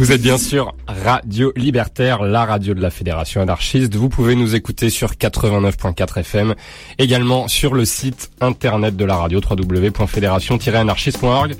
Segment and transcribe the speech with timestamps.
[0.00, 3.94] Vous êtes bien sûr Radio Libertaire, la radio de la Fédération anarchiste.
[3.96, 6.54] Vous pouvez nous écouter sur 89.4 FM,
[6.98, 11.54] également sur le site internet de la radio www.fédération-anarchiste.org.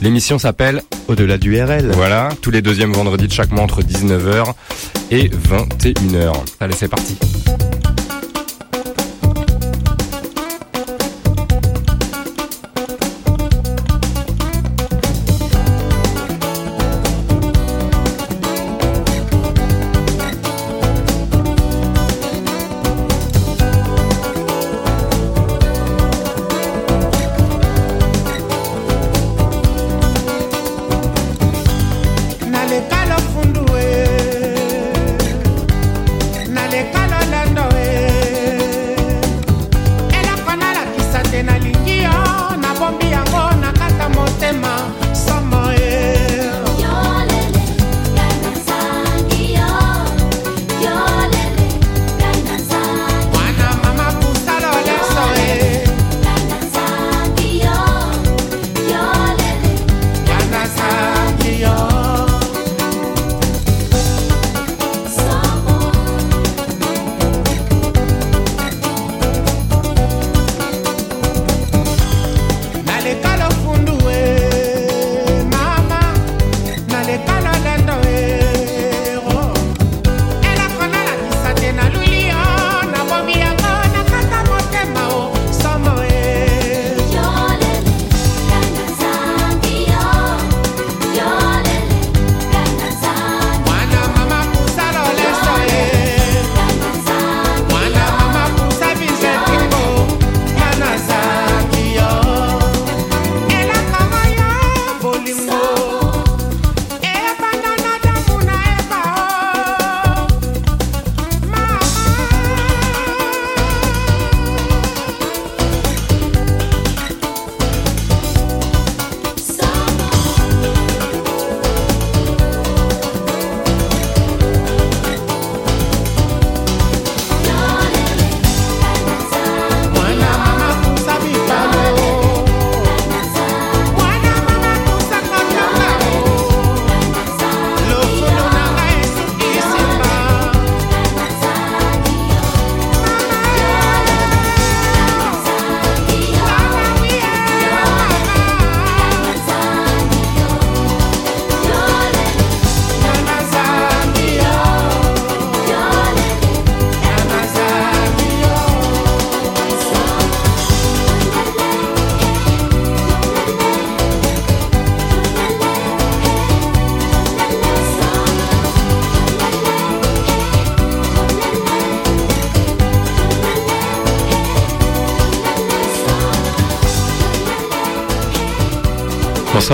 [0.00, 1.90] L'émission s'appelle Au-delà du RL.
[1.92, 4.54] Voilà, tous les deuxièmes vendredis de chaque mois entre 19h
[5.10, 6.32] et 21h.
[6.60, 7.18] Allez, c'est parti.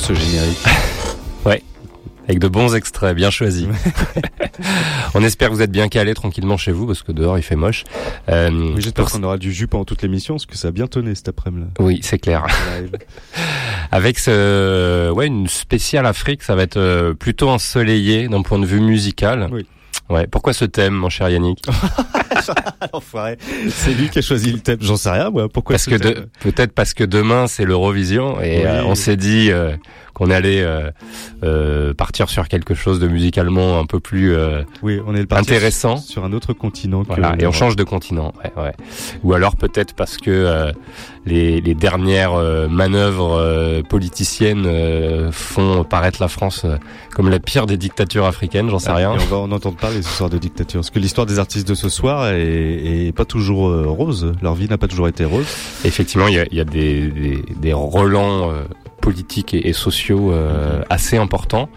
[0.00, 0.58] Ce générique.
[2.30, 3.66] Avec de bons extraits, bien choisis.
[5.14, 7.56] on espère que vous êtes bien calés tranquillement chez vous, parce que dehors il fait
[7.56, 7.82] moche.
[8.28, 9.14] Euh, oui, J'espère pour...
[9.14, 11.66] qu'on aura du jus pendant toute l'émission, parce que ça a bien tonné cet après-midi.
[11.80, 12.46] Oui, c'est clair.
[13.90, 18.66] Avec ce, ouais, une spéciale Afrique, ça va être euh, plutôt ensoleillé d'un point de
[18.66, 19.48] vue musical.
[19.50, 19.66] Oui.
[20.10, 20.26] Ouais.
[20.26, 21.64] Pourquoi ce thème, mon cher Yannick
[22.92, 23.38] L'enfoiré.
[23.68, 24.78] C'est lui qui a choisi le thème.
[24.80, 25.48] J'en sais rien, moi.
[25.48, 26.28] Pourquoi Parce que de...
[26.40, 28.62] peut-être parce que demain c'est l'Eurovision et oui.
[28.64, 29.76] euh, on s'est dit euh,
[30.14, 30.62] qu'on allait
[31.42, 34.34] euh, partir sur quelque chose de musicalement un peu plus
[34.82, 37.02] oui, on est intéressant sur un autre continent.
[37.06, 38.32] Voilà, et on change de continent.
[38.42, 38.72] Ouais, ouais.
[39.22, 40.72] Ou alors peut-être parce que
[41.26, 42.34] les, les, dernières
[42.68, 46.66] manœuvres politiciennes font paraître la France
[47.14, 48.70] comme la pire des dictatures africaines.
[48.70, 49.14] J'en sais ah, rien.
[49.14, 51.68] Et on va en entendre parler ce soir de dictature, parce que l'histoire des artistes
[51.68, 54.32] de ce soir est, est pas toujours euh, rose.
[54.42, 55.46] Leur vie n'a pas toujours été rose.
[55.84, 58.62] Effectivement, il y a, y a des, des, des relents euh,
[59.00, 61.68] politiques et, et sociaux euh, assez importants.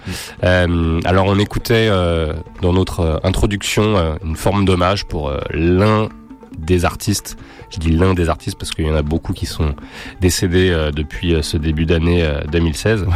[0.44, 6.10] Euh, alors on écoutait euh, dans notre introduction euh, une forme d'hommage pour l'un
[6.58, 7.38] des artistes.
[7.74, 9.74] Je dis l'un des artistes parce qu'il y en a beaucoup qui sont
[10.22, 13.02] décédés euh, depuis ce début d'année 2016.
[13.02, 13.08] Ouais.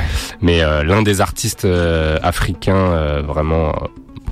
[0.41, 3.73] Mais euh, l'un des artistes euh, africains vraiment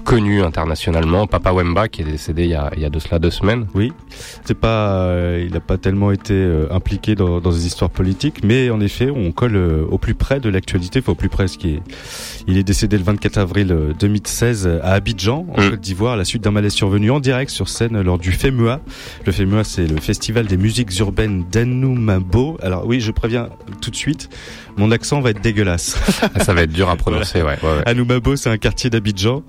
[0.06, 3.20] connu internationalement, Papa Wemba qui est décédé il y a, il y a de cela
[3.20, 3.66] deux semaines.
[3.74, 3.92] Oui,
[4.46, 8.44] c'est pas, euh, il n'a pas tellement été euh, impliqué dans, dans des histoires politiques,
[8.44, 11.48] mais en effet, on colle euh, au plus près de l'actualité, enfin au plus près,
[11.48, 11.82] ce qui est,
[12.48, 15.70] il est décédé le 24 avril 2016 à Abidjan, en mm.
[15.72, 18.82] Côte d'Ivoire, à la suite d'un malaise survenu en direct sur scène lors du FEMUA.
[19.26, 22.58] Le FEMUA, c'est le Festival des musiques urbaines d'Anoumabo.
[22.62, 23.50] Alors oui, je préviens
[23.82, 24.30] tout de suite,
[24.78, 25.98] mon accent va être dégueulasse.
[26.42, 27.58] Ça va être dur à prononcer, voilà.
[27.64, 27.84] ouais, ouais, ouais.
[27.88, 29.44] Anoumabo, c'est un quartier d'Abidjan.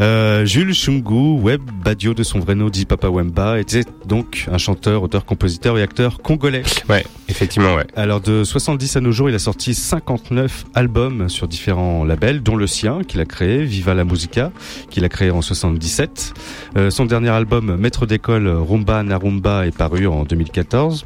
[0.00, 4.58] Euh, Jules Chungu Web Badio de son vrai nom dit Papa Wemba était donc un
[4.58, 6.62] chanteur, auteur, compositeur et acteur congolais.
[6.88, 7.86] Ouais, effectivement, ouais.
[7.96, 12.56] Alors de 70 à nos jours, il a sorti 59 albums sur différents labels, dont
[12.56, 14.52] le sien qu'il a créé, Viva la Musica,
[14.90, 16.34] qu'il a créé en 77.
[16.76, 21.04] Euh, son dernier album, Maître d'école Rumba Narumba, est paru en 2014.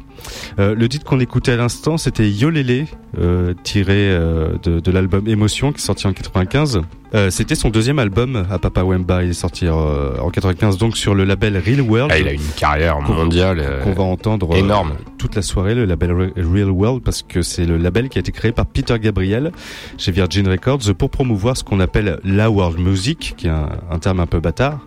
[0.59, 2.85] Euh, le titre qu'on écoutait à l'instant, c'était Yolele,
[3.19, 6.81] euh, tiré euh, de, de l'album Émotion, qui est sorti en 95.
[7.15, 9.23] Euh, c'était son deuxième album à Papa Wemba.
[9.23, 12.11] Il est sorti euh, en 95 donc sur le label Real World.
[12.13, 15.75] Ah, il a une carrière mondiale qu'on va entendre énorme euh, toute la soirée.
[15.75, 18.97] Le label Real World parce que c'est le label qui a été créé par Peter
[18.99, 19.51] Gabriel
[19.97, 23.99] chez Virgin Records pour promouvoir ce qu'on appelle la world music, qui est un, un
[23.99, 24.79] terme un peu bâtard.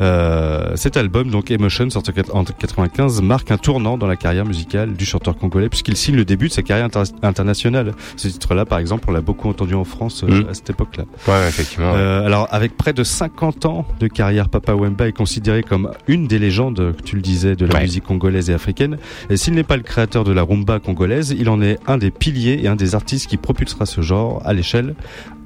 [0.00, 4.92] Euh, cet album, donc Emotion, sorti en 95, marque un tournant dans la carrière musicale
[4.94, 7.94] du chanteur congolais puisqu'il signe le début de sa carrière inter internationale.
[8.16, 10.46] Ce titre-là, par exemple, on l'a beaucoup entendu en France euh, Mm.
[10.50, 11.04] à cette époque-là.
[11.26, 11.92] Ouais, effectivement.
[11.94, 16.26] Euh, alors, avec près de 50 ans de carrière, Papa Wemba est considéré comme une
[16.26, 17.82] des légendes, tu le disais, de la Ouais.
[17.82, 18.98] musique congolaise et africaine.
[19.30, 22.10] Et s'il n'est pas le créateur de la rumba congolaise, il en est un des
[22.10, 24.94] piliers et un des artistes qui propulsera ce genre à l'échelle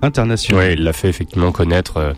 [0.03, 0.63] internationale.
[0.65, 2.13] Ouais, il l'a fait effectivement connaître euh,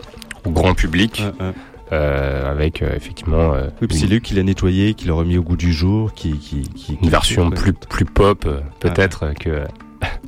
[0.45, 1.23] au grand public.
[1.41, 1.53] Ouais, ouais.
[1.93, 5.43] Euh, avec euh, effectivement euh, Oui, c'est lui qui l'a nettoyé, qui l'a remis au
[5.43, 8.49] goût du jour, qui, qui, qui une version plus plus pop
[8.81, 9.65] peut-être que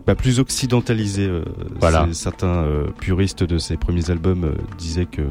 [0.06, 1.26] bah, plus occidentalisée.
[1.26, 1.42] euh,
[1.80, 2.06] Voilà.
[2.12, 5.23] Certains euh, puristes de ses premiers albums euh, disaient que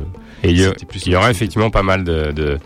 [0.44, 1.32] et il y, y aura occidental.
[1.32, 2.58] effectivement pas mal de de-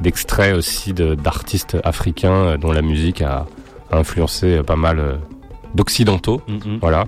[0.00, 3.46] d'extraits aussi d'artistes africains dont la musique a,
[3.90, 5.18] a influencé pas mal
[5.74, 6.42] d'occidentaux.
[6.48, 6.78] Mhm.
[6.80, 7.04] Voilà.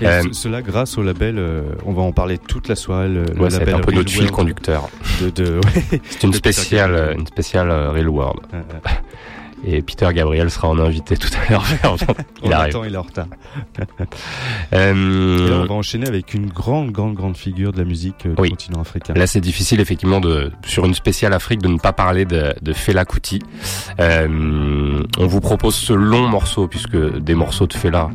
[0.00, 3.08] Et Euh, ce- cela grâce au label, euh, on va en parler toute la soirée.
[3.08, 4.88] Le, le Ouais, c'est label un peu Real notre fil conducteur.
[5.20, 5.60] De, de,
[5.92, 6.00] ouais.
[6.08, 8.40] C'est une spéciale, une spéciale Real World.
[9.64, 11.64] Et Peter Gabriel sera en invité tout à l'heure.
[11.84, 11.96] On
[12.46, 12.68] il arrive.
[12.76, 13.26] attend, il est en retard.
[14.72, 18.26] Euh, Et là, on va enchaîner avec une grande, grande, grande figure de la musique
[18.26, 18.50] euh, du Oui.
[18.50, 19.14] continent africain.
[19.14, 22.72] Là, c'est difficile effectivement de sur une spéciale Afrique de ne pas parler de, de
[22.72, 23.40] Fela Kuti.
[24.00, 28.10] Euh, on vous propose ce long morceau puisque des morceaux de Fela,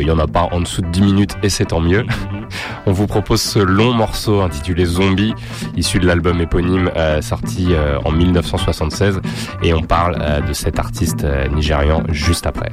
[0.00, 2.02] il y en a pas en dessous de 10 minutes et c'est tant mieux.
[2.02, 2.46] Mhm.
[2.86, 5.34] On vous propose ce long morceau intitulé Zombie,
[5.76, 9.20] issu de l'album éponyme euh, sorti euh, en 1976
[9.62, 12.72] et on parle euh, de cet artiste euh, nigérian juste après.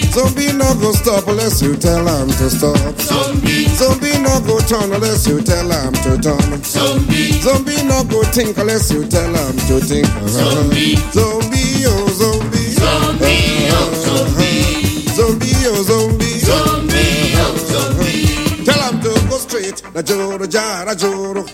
[0.11, 2.77] Zombie no go stop unless you tell him to stop.
[2.99, 3.65] Zombie.
[3.79, 6.63] Zombie no go turn unless you tell him to turn.
[6.63, 7.31] Zombie.
[7.41, 10.05] Zombie no go think unless you tell him to think.
[10.27, 10.95] Zombie.
[11.15, 12.75] Zombie oh zombie.
[12.75, 15.07] Zombie oh zombie.
[15.15, 16.39] Zombie oh zombie.
[16.39, 18.65] Zombie oh zombie.
[18.65, 19.81] Tell him to go straight.
[19.95, 21.45] Na joro jara joro.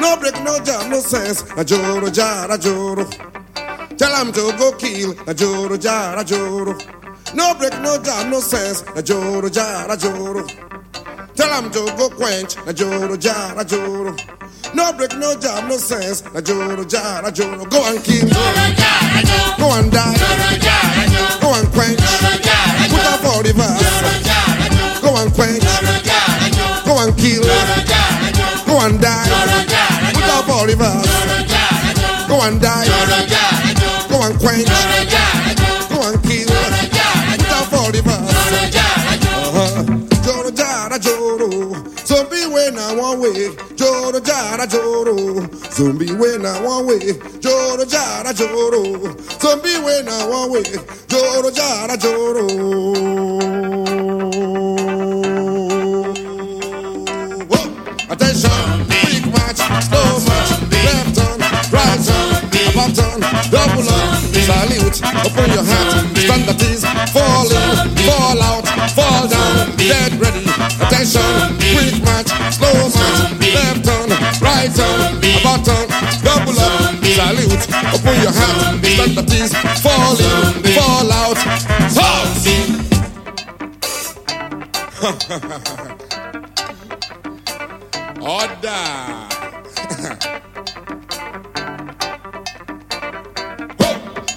[0.00, 1.44] No break, no jam, no sense.
[1.56, 3.04] Na joro jara joro.
[3.98, 5.14] Tell him to go kill.
[5.26, 6.76] Na joro jara joro.
[7.34, 8.82] No break, no jam, no sense.
[8.94, 10.46] Na joro jara joro.
[11.34, 12.56] Tell him to go quench.
[12.64, 14.16] Na joro jara joro.
[14.74, 16.22] No break, no jam, no sense.
[16.32, 17.64] Na joro jara joro.
[17.66, 18.28] Go and kill.
[18.28, 19.56] Joro jara joro.
[19.58, 20.16] Go and die.
[20.16, 21.40] Joro jara joro.
[21.40, 22.00] Go and quench.
[22.00, 22.96] Joro jara joro.
[22.96, 25.00] Put up all the verse.
[25.02, 25.62] Go and quench.
[25.62, 26.84] Joro jara joro.
[26.86, 27.42] Go and kill.
[27.44, 28.64] Joro jara joro.
[28.66, 29.28] Go and die.
[29.28, 30.24] Joro jara joro.
[30.24, 31.12] Put up all the verse.
[32.28, 32.86] Go and die.
[32.86, 34.08] Joro jara joro.
[34.08, 34.68] Go and quench.
[34.68, 34.95] Go
[43.06, 43.54] one way.
[43.76, 45.14] Joro jara joro.
[45.70, 47.12] Zombie when I one way.
[47.40, 48.82] Joro jara joro.
[49.40, 50.64] Zombie when I one way.
[51.08, 52.46] Joro jara joro.
[58.08, 61.40] Attention, quick march, slow march, left turn,
[61.74, 62.30] right turn,
[62.70, 63.20] about turn,
[63.50, 69.76] double up, salute, open your hat, stand at ease, fall in, fall out, fall down,
[69.76, 70.45] get ready.
[71.06, 74.10] Attention, quick march, slow march, left turn,
[74.42, 75.86] right turn, about turn,
[76.24, 77.64] double up, salute,
[77.94, 81.38] open your hat, stand at ease, fall in, fall out,
[88.26, 88.82] Order.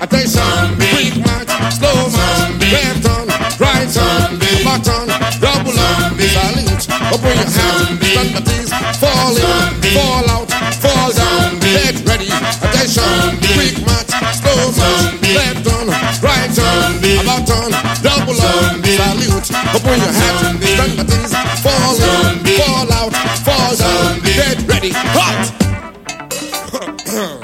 [0.09, 3.29] Attention, quick march, slow march, left turn,
[3.61, 5.05] right turn, back turn,
[5.37, 10.49] double up, salute, open your hat, stand at ease, fall in, fall out,
[10.81, 12.25] fall down, get ready.
[12.25, 15.93] Attention, quick march, slow march, left turn,
[16.25, 17.69] right turn, about turn,
[18.01, 19.45] double up, salute,
[19.77, 23.13] open your hat, stand at ease, fall in, fall out,
[23.45, 24.89] fall down, get ready.
[24.89, 25.53] Hot.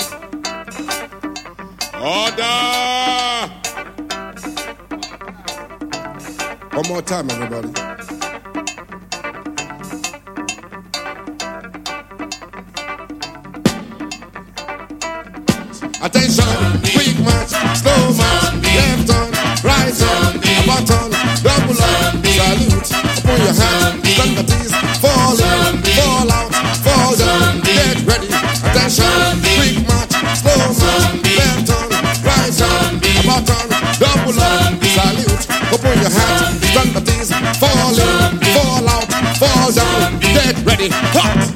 [2.05, 3.49] Order!
[6.75, 7.69] One more time, everybody.
[15.99, 16.45] Attention,
[16.85, 19.31] quick march, slow march, left turn,
[19.65, 21.09] right turn, about turn,
[21.41, 26.53] double up, salute, open your hand, stand at ease, fall in, fall out,
[26.85, 28.29] fall down, get ready.
[28.61, 31.74] Attention, quick march, slow march, left right
[33.99, 40.19] double up, salute, open your hand, stand at ease, fall in, fall out, fall down,
[40.19, 40.89] get ready.
[40.91, 41.54] Hot!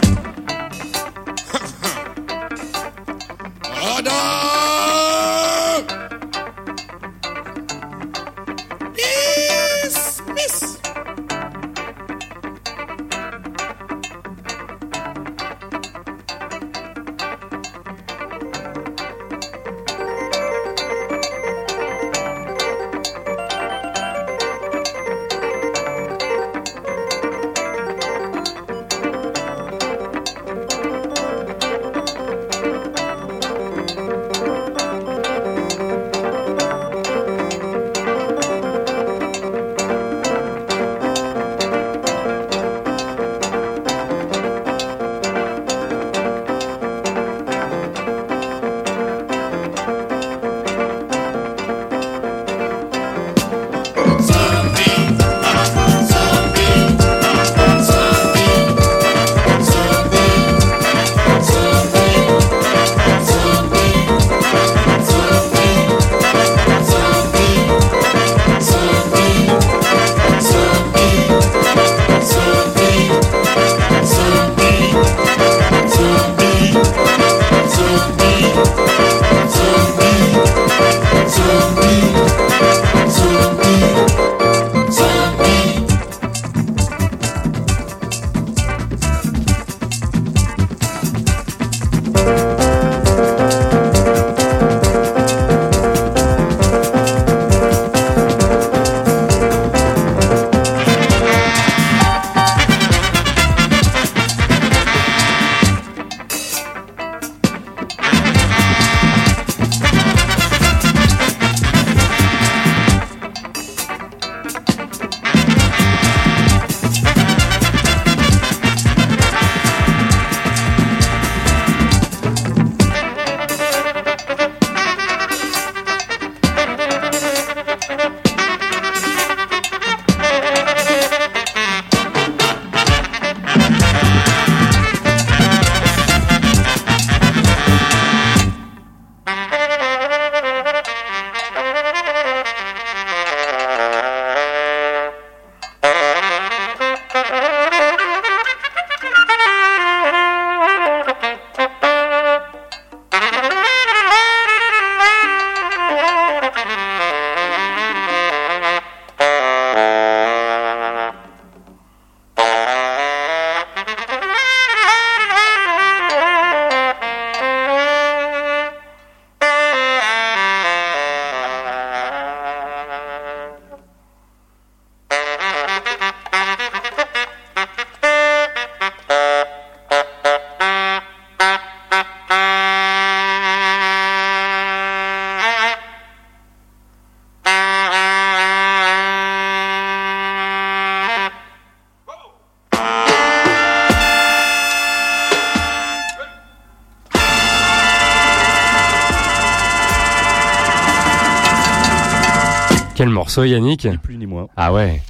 [203.29, 204.47] Morceau, Yannick Ni plus ni moins.
[204.57, 205.01] Ah ouais.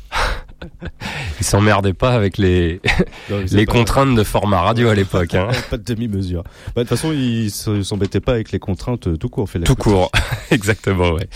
[1.39, 2.81] Ils s'emmerdaient pas avec les
[3.29, 5.33] Non, les contraintes de format radio à l'époque.
[5.33, 5.47] Hein.
[5.69, 6.43] Pas de demi-mesure.
[6.43, 9.49] Bah, De toute façon, ils se- s'embêtaient pas avec les contraintes euh, tout court.
[9.49, 10.11] Fait Tout court,
[10.51, 11.11] exactement.
[11.11, 11.29] Ouais.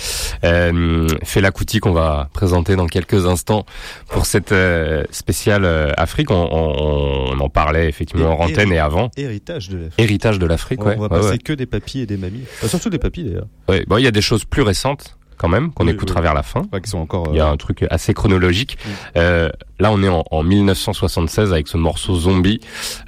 [0.44, 3.66] Euh, Fela Kuti qu'on va présenter dans quelques instants
[4.10, 6.30] pour cette euh, spéciale euh, Afrique.
[6.30, 9.10] On, on- on en parlait effectivement en antenne et avant.
[9.16, 10.00] Héritage de l'Afrique.
[10.00, 10.96] Héritage de l'Afrique, On ouais.
[10.98, 11.38] va ouais, passer ouais.
[11.38, 12.44] que des papis et des mamies.
[12.58, 13.48] Enfin, surtout des papis d'ailleurs.
[13.70, 16.24] Ouais, Bon, il y a des choses plus récentes quand même qu'on Oui, écoutera oui.
[16.24, 16.62] vers la fin.
[16.62, 17.28] Enfin, qui sont encore.
[17.32, 18.78] Il y a euh, un truc assez chronologique.
[19.18, 22.62] Euh, là, on est en, en 1976 avec ce morceau Zombie,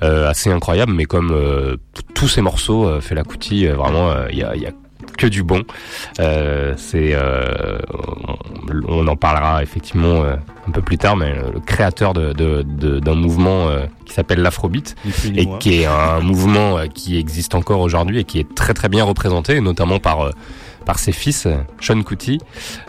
[0.04, 1.34] euh, assez incroyable, mais comme
[2.14, 4.72] tous ces morceaux, Fela Kuti, euh, vraiment, il y, a, il y a
[5.18, 5.62] que du bon.
[6.20, 7.78] Euh, c'est, euh,
[8.90, 10.36] on, on en parlera effectivement euh,
[10.68, 13.68] un peu plus tard, mais le créateur de, de- de- d'un mouvement
[14.06, 14.96] qui s'appelle l'Afrobeat
[15.36, 19.06] et qui est un mouvement qui existe encore aujourd'hui et qui est très très bien
[19.06, 20.32] représenté, notamment par
[20.86, 22.40] par ses fils, euh, Sean Kuti,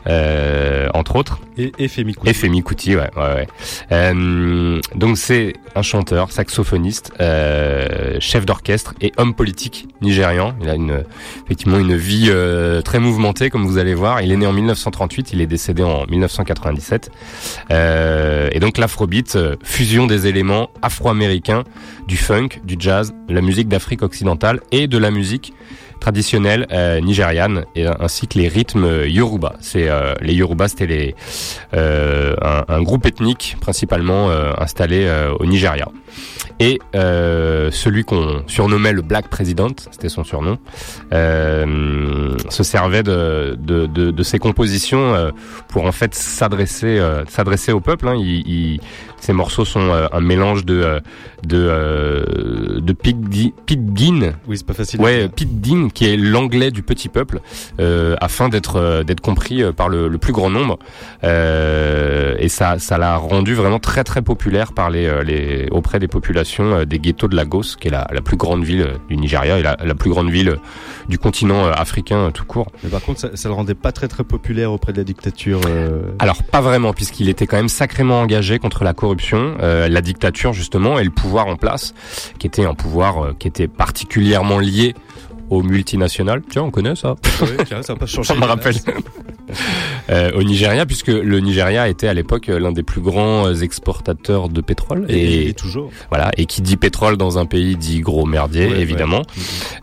[0.07, 1.41] euh, entre autres.
[1.59, 2.29] Et, et Femi Kuti.
[2.29, 3.47] Et Femi Kuti, ouais, ouais, ouais.
[3.93, 10.55] Euh, donc c'est un chanteur, saxophoniste, euh, chef d'orchestre et homme politique nigérian.
[10.61, 11.05] Il a une,
[11.45, 14.21] effectivement une vie euh, très mouvementée, comme vous allez voir.
[14.21, 17.11] Il est né en 1938, il est décédé en 1997.
[17.71, 21.65] Euh, et donc l'afrobeat, fusion des éléments afro-américains,
[22.07, 25.53] du funk, du jazz, de la musique d'Afrique occidentale et de la musique
[26.01, 29.55] traditionnelle euh, nigériane et ainsi que les rythmes yoruba.
[29.61, 31.15] C'est euh, les yoruba, c'était les
[31.75, 32.35] euh,
[32.69, 35.89] un, groupe ethnique principalement euh, installé euh, au Nigeria.
[36.61, 40.59] Et euh, celui qu'on surnommait le Black President, c'était son surnom,
[41.13, 45.31] euh, se servait de, de, de, de ses compositions euh,
[45.69, 48.09] pour en fait s'adresser s'adresser au peuple.
[48.09, 48.15] Hein.
[48.17, 48.81] Il, il-
[49.19, 51.01] ces morceaux sont un mélange de
[51.43, 55.01] de de pidgin, pidgin Oui, c'est pas facile.
[55.01, 55.29] Ouais.
[55.29, 57.41] Pete Dean, qui est l'anglais du petit peuple,
[58.21, 60.79] afin d'être d'être compris par le, le plus grand nombre.
[61.25, 66.75] Et ça ça l'a rendu vraiment très très populaire par les, les auprès des populations
[66.75, 69.59] euh, des ghettos de Lagos, qui est la, la plus grande ville euh, du Nigeria
[69.59, 70.57] et la, la plus grande ville euh,
[71.09, 72.71] du continent africain tout court.
[72.83, 75.61] Mais par contre, ça, ça le rendait pas très très populaire auprès de la dictature.
[75.67, 80.01] euh, Alors pas vraiment, puisqu'il était quand même sacrément engagé contre la corruption, euh, la
[80.01, 81.95] dictature justement et le pouvoir en place,
[82.39, 84.95] qui était un pouvoir euh, qui était particulièrement lié
[85.51, 86.43] aux multinationales.
[86.49, 87.17] Tiens, on connaît ça.
[87.41, 88.27] ouais, tiens, ça pas changer.
[88.33, 88.75] Ça me rappelle.
[90.11, 93.55] Euh, au Nigeria, puisque le Nigeria était à l'époque euh, l'un des plus grands euh,
[93.55, 95.07] exportateurs de pétrole.
[95.09, 95.91] Et, toujours.
[96.11, 99.19] voilà, et qui dit pétrole dans un pays dit gros merdier, Ouais, évidemment.
[99.19, 99.25] ouais.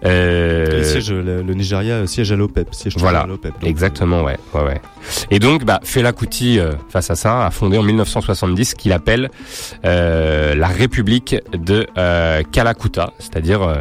[0.06, 2.68] Euh, Le, siège, le, le Nigeria siège à l'OPEP.
[2.74, 3.54] Siège Voilà, à l'OPEP.
[3.54, 4.82] donc, Exactement, ouais, ouais, ouais.
[5.32, 8.92] Et donc, bah, Fela Kuti, euh, face à ça, a fondé en 1970 ce qu'il
[8.94, 9.30] appelle
[9.86, 13.76] euh, la République de euh, Kalakuta, c'est-à-dire euh,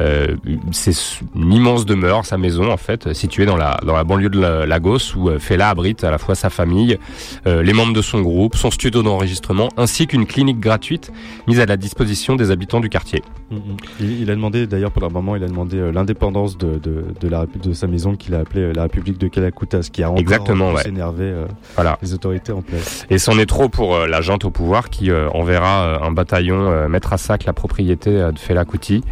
[0.00, 0.36] euh,
[0.72, 0.94] c'est
[1.34, 4.66] une immense demeure, sa maison en fait, située dans la dans la banlieue de la-
[4.66, 6.98] Lagos, où euh, Fela abrite à la fois sa famille,
[7.46, 11.12] euh, les membres de son groupe, son studio d'enregistrement, ainsi qu'une clinique gratuite
[11.46, 13.22] mise à la disposition des habitants du quartier.
[13.50, 13.60] Mm, mm.
[14.00, 17.28] Il, a demandé, d'ailleurs, pendant un moment, il a demandé euh, l'indépendance de, de, de
[17.28, 20.02] la République de sa maison qu'il a appelée euh, la République de Kalakuta, ce qui
[20.02, 20.88] a encore ouais.
[20.88, 21.98] énervé euh, Voilà.
[22.02, 23.06] les autorités en place.
[23.10, 26.10] Et c'en est trop pour euh, la junte au pouvoir qui euh, enverra euh, un
[26.12, 29.02] bataillon euh, mettre à sac la propriété euh, de Fela Kuti,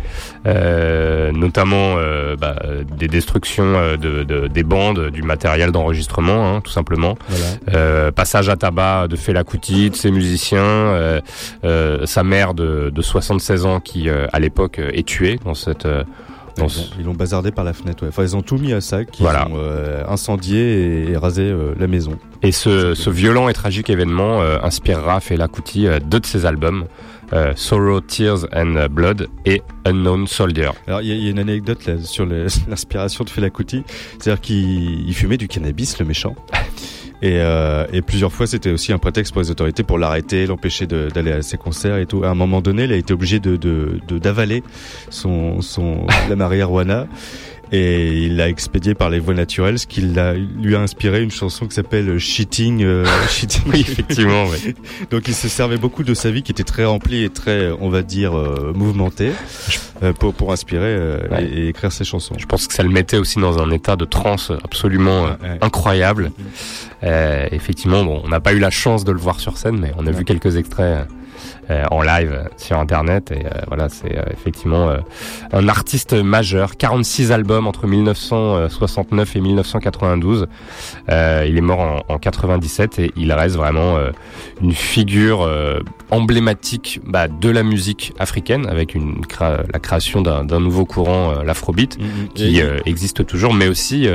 [0.47, 2.57] euh, notamment euh, bah,
[2.99, 7.17] des destructions euh, de, de- des bandes, du matériel d'enregistrement, hein, tout simplement.
[7.29, 7.45] Voilà.
[7.75, 11.21] Euh, passage à tabac de Fela Kuti, de ses musiciens,
[12.05, 15.87] sa mère de, de 76 ans qui à l'époque est tuée dans cette
[16.57, 16.69] dans
[17.01, 18.05] Ils l'ont- bazardé par la fenêtre.
[18.05, 18.11] Ouais.
[18.11, 19.09] Enfin, ils ont tout mis à sac.
[19.19, 19.49] Ils Voilà.
[19.49, 22.17] ont euh, incendié et, et rasé euh, la maison.
[22.43, 26.85] Et ce, ce violent et tragique événement euh, inspirera Fela Kuti deux de ses albums,
[27.57, 30.71] Sorrow, Tears and Blood et Unknown Soldier.
[30.87, 32.27] Alors, il y, a- il y a une anecdote là, sur
[32.69, 33.83] l'inspiration de Fela Kuti.
[34.19, 36.35] C'est-à-dire qu'il il fumait du cannabis, le méchant.
[37.23, 40.87] Et, euh, et plusieurs fois, c'était aussi un prétexte pour les autorités pour l'arrêter, l'empêcher
[40.87, 42.23] de- d'aller à ses concerts et tout.
[42.23, 44.63] À un moment donné, il a été obligé de de- de- d'avaler
[45.09, 47.07] son, son la marijuana.
[47.73, 51.31] Et il l'a expédié par les voies naturelles, ce qui l'a- lui a inspiré une
[51.31, 52.83] chanson qui s'appelle Cheating.
[52.85, 53.63] euh, Cheating.
[53.73, 54.75] Oui, effectivement, ouais.
[55.11, 57.89] Donc il se servait beaucoup de sa vie qui était très remplie et très, on
[57.89, 59.33] va dire, euh, mouvementée
[60.03, 61.45] euh, pour, pour inspirer euh, Ouais.
[61.45, 62.35] et, et écrire ses chansons.
[62.39, 66.25] Je pense que ça le mettait aussi dans un état de transe absolument Ouais, incroyable.
[66.39, 66.45] Mhm.
[67.05, 69.93] Euh, effectivement, bon, on n'a pas eu la chance de le voir sur scène, mais
[69.99, 71.07] on a vu quelques extraits
[71.91, 74.95] en live sur internet et voilà c'est effectivement
[75.53, 80.47] un artiste majeur 46 albums entre 1969 et 1992
[81.09, 83.97] il est mort en, en, 97 et il reste vraiment
[84.61, 85.49] une figure
[86.11, 92.33] emblématique bah, de la musique africaine avec une la création d'un nouveau courant l'afrobeat mm-hmm.
[92.35, 94.09] qui existe toujours mais aussi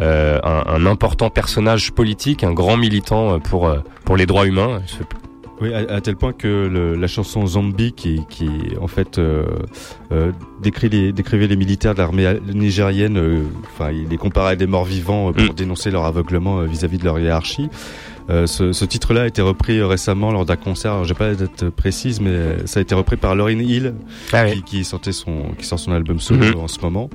[0.00, 3.70] un, un important personnage politique un grand militant pour
[4.04, 4.82] pour les droits humains.
[5.60, 8.48] Oui, à, tel point que le, la chanson Zombie, qui, qui
[8.80, 9.44] en fait euh,
[10.10, 14.56] euh, décrit les, décrivait les militaires de l'armée nigérienne, euh, enfin, il les comparait à
[14.56, 15.54] des morts vivants pour mm.
[15.54, 17.68] dénoncer leur aveuglement vis-à-vis de leur hiérarchie.
[18.28, 21.04] ce, ce titre-là a été repris récemment lors d'un concert.
[21.04, 23.94] J'ai pas la date précise, mais ça a été repris par Lauryn Hill,
[24.32, 26.58] ah qui, qui, sortait son, qui sort son album solo mm-hmm.
[26.58, 27.10] en ce moment.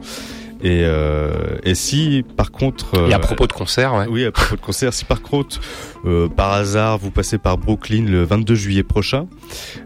[0.62, 3.10] Et, euh, et si par contre...
[3.10, 4.08] et à propos de concert, ouais.
[4.10, 5.60] Oui, à propos de concert, si par contre
[6.06, 9.28] euh, par hasard vous passez par Brooklyn le 22 juillet prochain,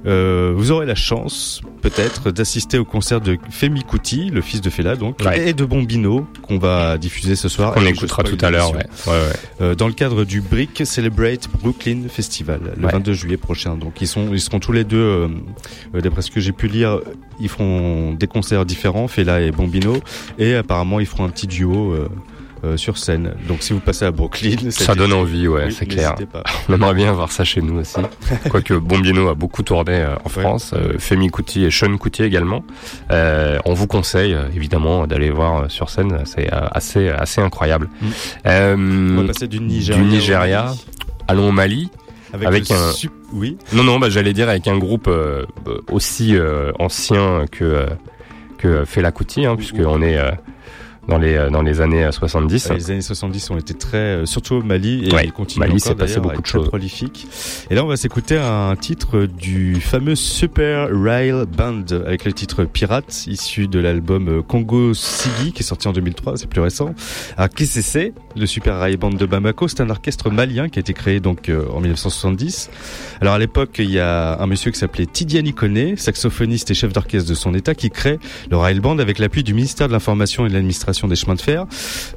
[0.05, 4.69] euh, vous aurez la chance peut-être d'assister au concert de Femi Kuti, le fils de
[4.69, 7.73] Fela donc, et de Bombino qu'on va diffuser ce soir.
[7.75, 8.73] On écoutera tout à l'heure.
[8.73, 8.85] Ouais.
[9.07, 9.13] Ouais,
[9.61, 13.75] euh, dans le cadre du Brick Celebrate Brooklyn Festival le 22 juillet prochain.
[13.75, 15.29] Donc ils sont ils seront tous les deux,
[15.93, 16.99] d'après ce que j'ai pu lire,
[17.39, 19.99] ils feront des concerts différents, Fela et Bombino,
[20.37, 21.95] et apparemment ils feront un petit duo.
[22.65, 23.33] Euh, sur scène.
[23.45, 26.15] Donc si vous passez à Brooklyn, ça donne envie, ouais, c'est clair.
[26.69, 27.97] On aimerait bien voir ça chez nous aussi.
[28.49, 32.63] Quoique Bombino a beaucoup tourné euh, en France, euh, Femi Kuti et Sean Kuti également.
[33.09, 37.89] on vous conseille évidemment d'aller voir sur scène, c'est assez assez incroyable.
[38.45, 39.17] Mm.
[39.17, 40.73] on va passer du Nigeria, du Nigeria
[41.27, 41.89] allons au Mali.
[42.31, 42.91] Avec, un
[43.33, 45.09] oui non non bah j'allais dire avec un groupe
[45.91, 46.35] aussi
[46.79, 47.87] ancien que
[48.57, 50.17] que Fela Kuti hein, puisque on est
[51.07, 52.71] dans les euh, dans les années 70.
[52.71, 55.79] les années 70 ont été très, euh, surtout au Mali, et ouais, il continue Mali
[55.79, 56.69] s'est passé beaucoup de choses.
[56.69, 57.27] prolifique.
[57.69, 62.63] Et là, on va s'écouter un titre du fameux Super Rail Band avec le titre
[62.65, 66.93] Pirate, issu de l'album euh, Congo Sigi, qui est sorti en 2003, c'est plus récent.
[67.37, 70.81] Alors, qui c'est Le Super Rail Band de Bamako, c'est un orchestre malien qui a
[70.81, 72.69] été créé donc en 1970.
[73.19, 76.93] Alors à l'époque, il y a un monsieur qui s'appelait Tidiane Kone, saxophoniste et chef
[76.93, 80.45] d'orchestre de son état, qui crée le Rail Band avec l'appui du ministère de l'Information
[80.45, 81.65] et de l'Administration des chemins de fer,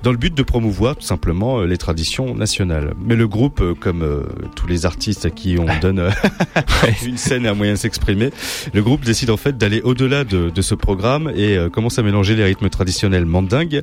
[0.03, 2.95] dans le but de promouvoir tout simplement euh, les traditions nationales.
[3.05, 4.23] Mais le groupe, euh, comme euh,
[4.55, 6.11] tous les artistes à qui on donne
[7.07, 8.31] une scène et un moyen de s'exprimer,
[8.73, 12.35] le groupe décide en fait d'aller au-delà de, de, ce programme et commence à mélanger
[12.35, 13.83] les rythmes traditionnels mandingues,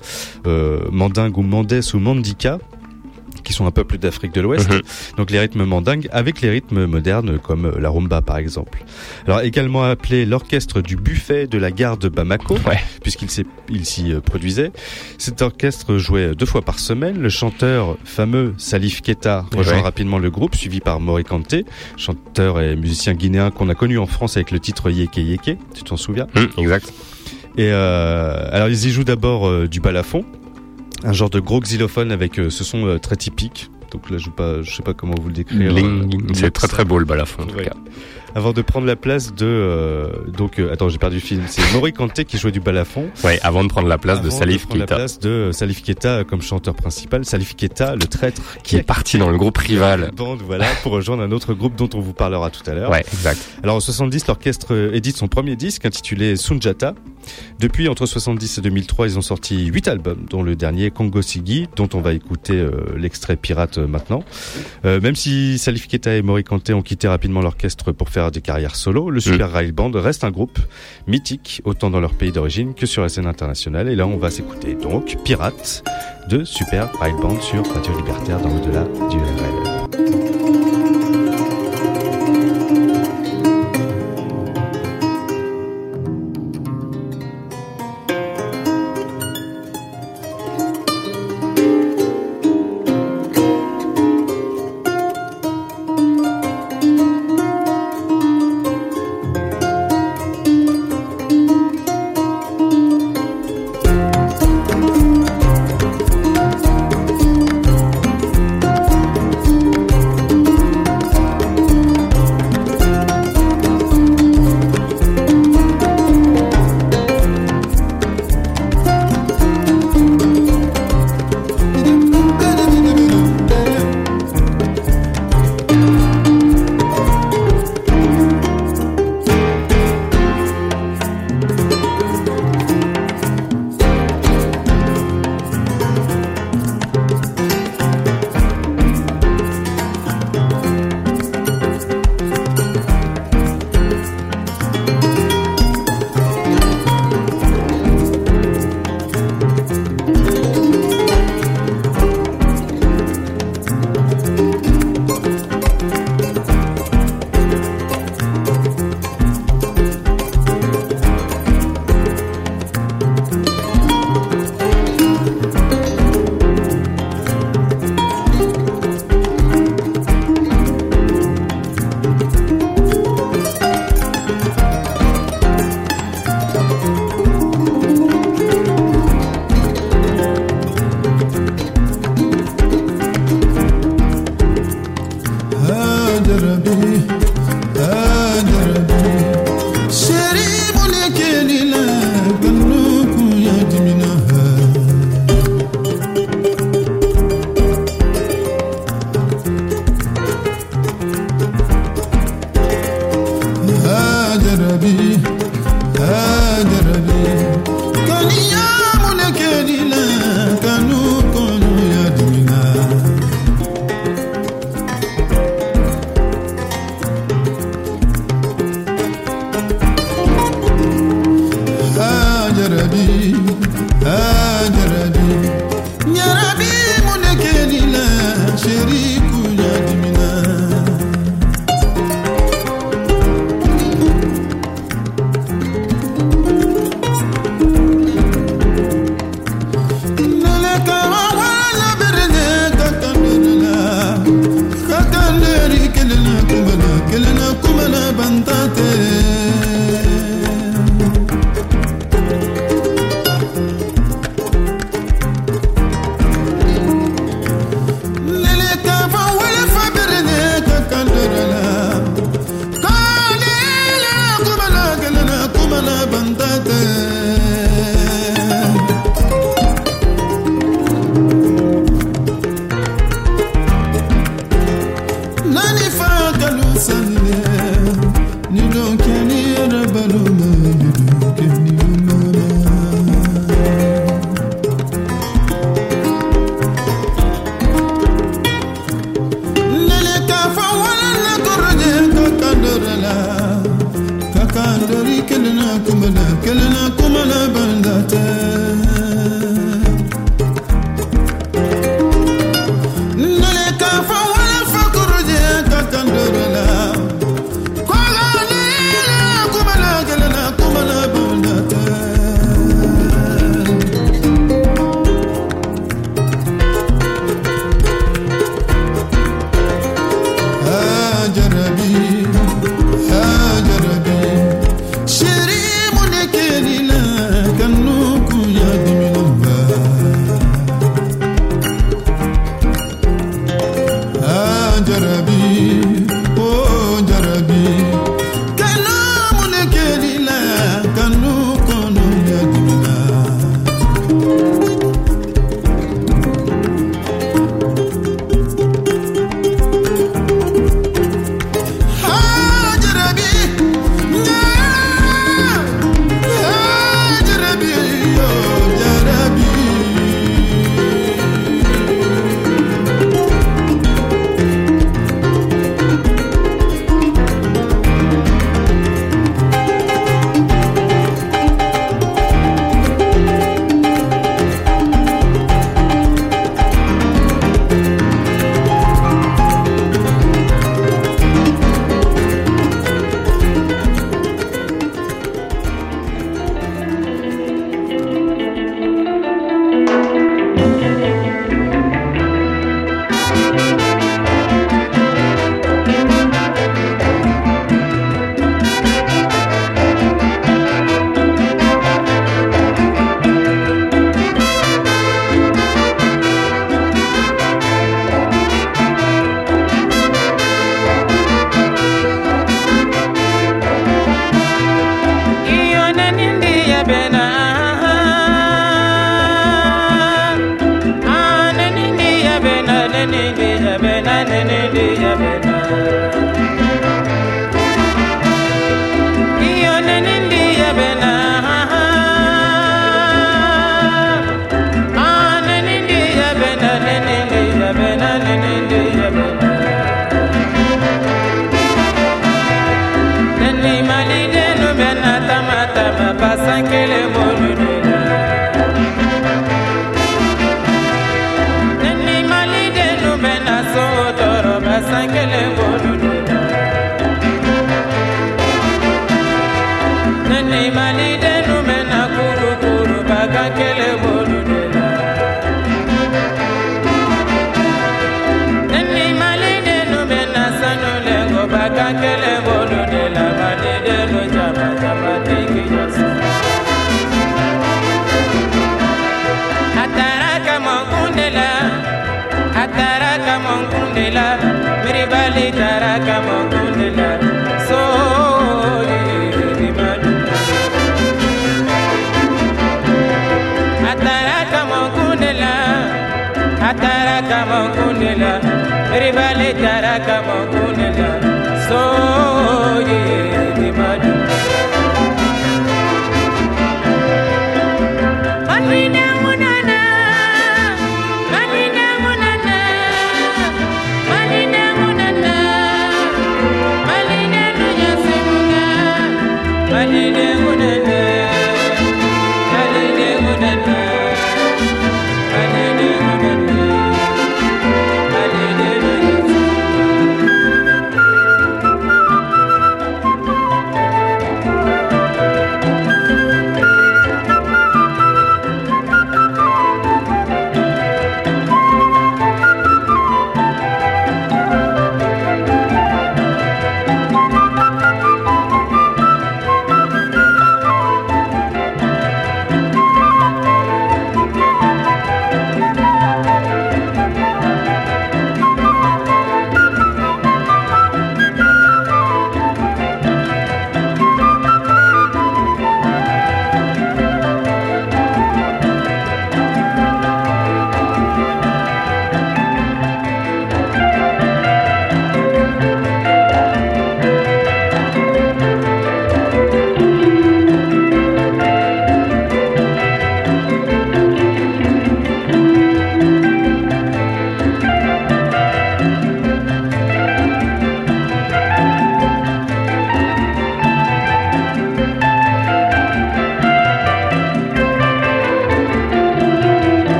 [0.92, 2.60] mandingue ou mandès ou mandika,
[3.44, 4.70] qui sont un peuple d'Afrique de l'Ouest.
[4.70, 4.82] Mhm.
[5.18, 8.84] Donc les rythmes mandingues avec les rythmes modernes comme la rumba par exemple.
[9.28, 12.58] Alors également appelé l'orchestre du buffet de la gare de Bamako,
[13.02, 14.72] puisqu'il s'y euh, produisait.
[15.18, 17.20] Cet orchestre jouait deux fois par semaine.
[17.20, 21.66] Le chanteur fameux Salif Keita rejoint rapidement le groupe, suivi par Mori Kanté,
[21.98, 25.84] chanteur et musicien guinéen qu'on a connu en France avec le titre Yeke Yeke, tu
[25.84, 26.28] t'en souviens?
[26.36, 26.94] Mhm, Exact.
[27.58, 30.26] Et euh, alors ils y jouent d'abord euh, du balafon,
[31.04, 33.70] un genre de gros xylophone avec euh, ce son euh, très typique.
[33.92, 34.30] Donc là, je
[34.64, 35.72] je sais pas comment vous le décrire.
[36.34, 37.74] c'est très très beau le balafon en tout cas.
[38.36, 41.62] Avant de prendre la place de euh, donc euh, attends j'ai perdu le film c'est
[41.74, 43.12] Mori Kanté qui jouait du balafon.
[43.24, 46.42] Ouais avant de prendre la place de Salif Keita la place de Salif Keita comme
[46.42, 47.26] chanteur principal.
[47.26, 50.10] Salif Keita le traître qui, est parti dans le groupe rival.
[50.16, 52.90] bande voilà pour rejoindre un autre groupe dont on vous parlera tout à l'heure.
[52.90, 53.40] Ouais exact.
[53.62, 56.96] Alors en 70 l'orchestre édite son premier disque intitulé Sunjata
[57.60, 61.68] depuis entre 70 et 2003 ils ont sorti 8 albums dont le dernier Congo Sigi
[61.76, 64.24] dont on va écouter euh, l'extrait pirate maintenant
[64.84, 68.76] même si Salif Keita et Mori Kanté ont quitté rapidement l'orchestre pour faire des carrières
[68.76, 69.52] solo, le Super mm.
[69.52, 70.60] Rail Band reste un groupe
[71.08, 73.90] mythique, autant dans leur pays d'origine que sur la scène internationale.
[73.90, 75.84] Et là, on va s'écouter donc Pirates
[76.30, 79.63] de Super Rail Band sur Radio Libertaire dans l'au-delà du RL.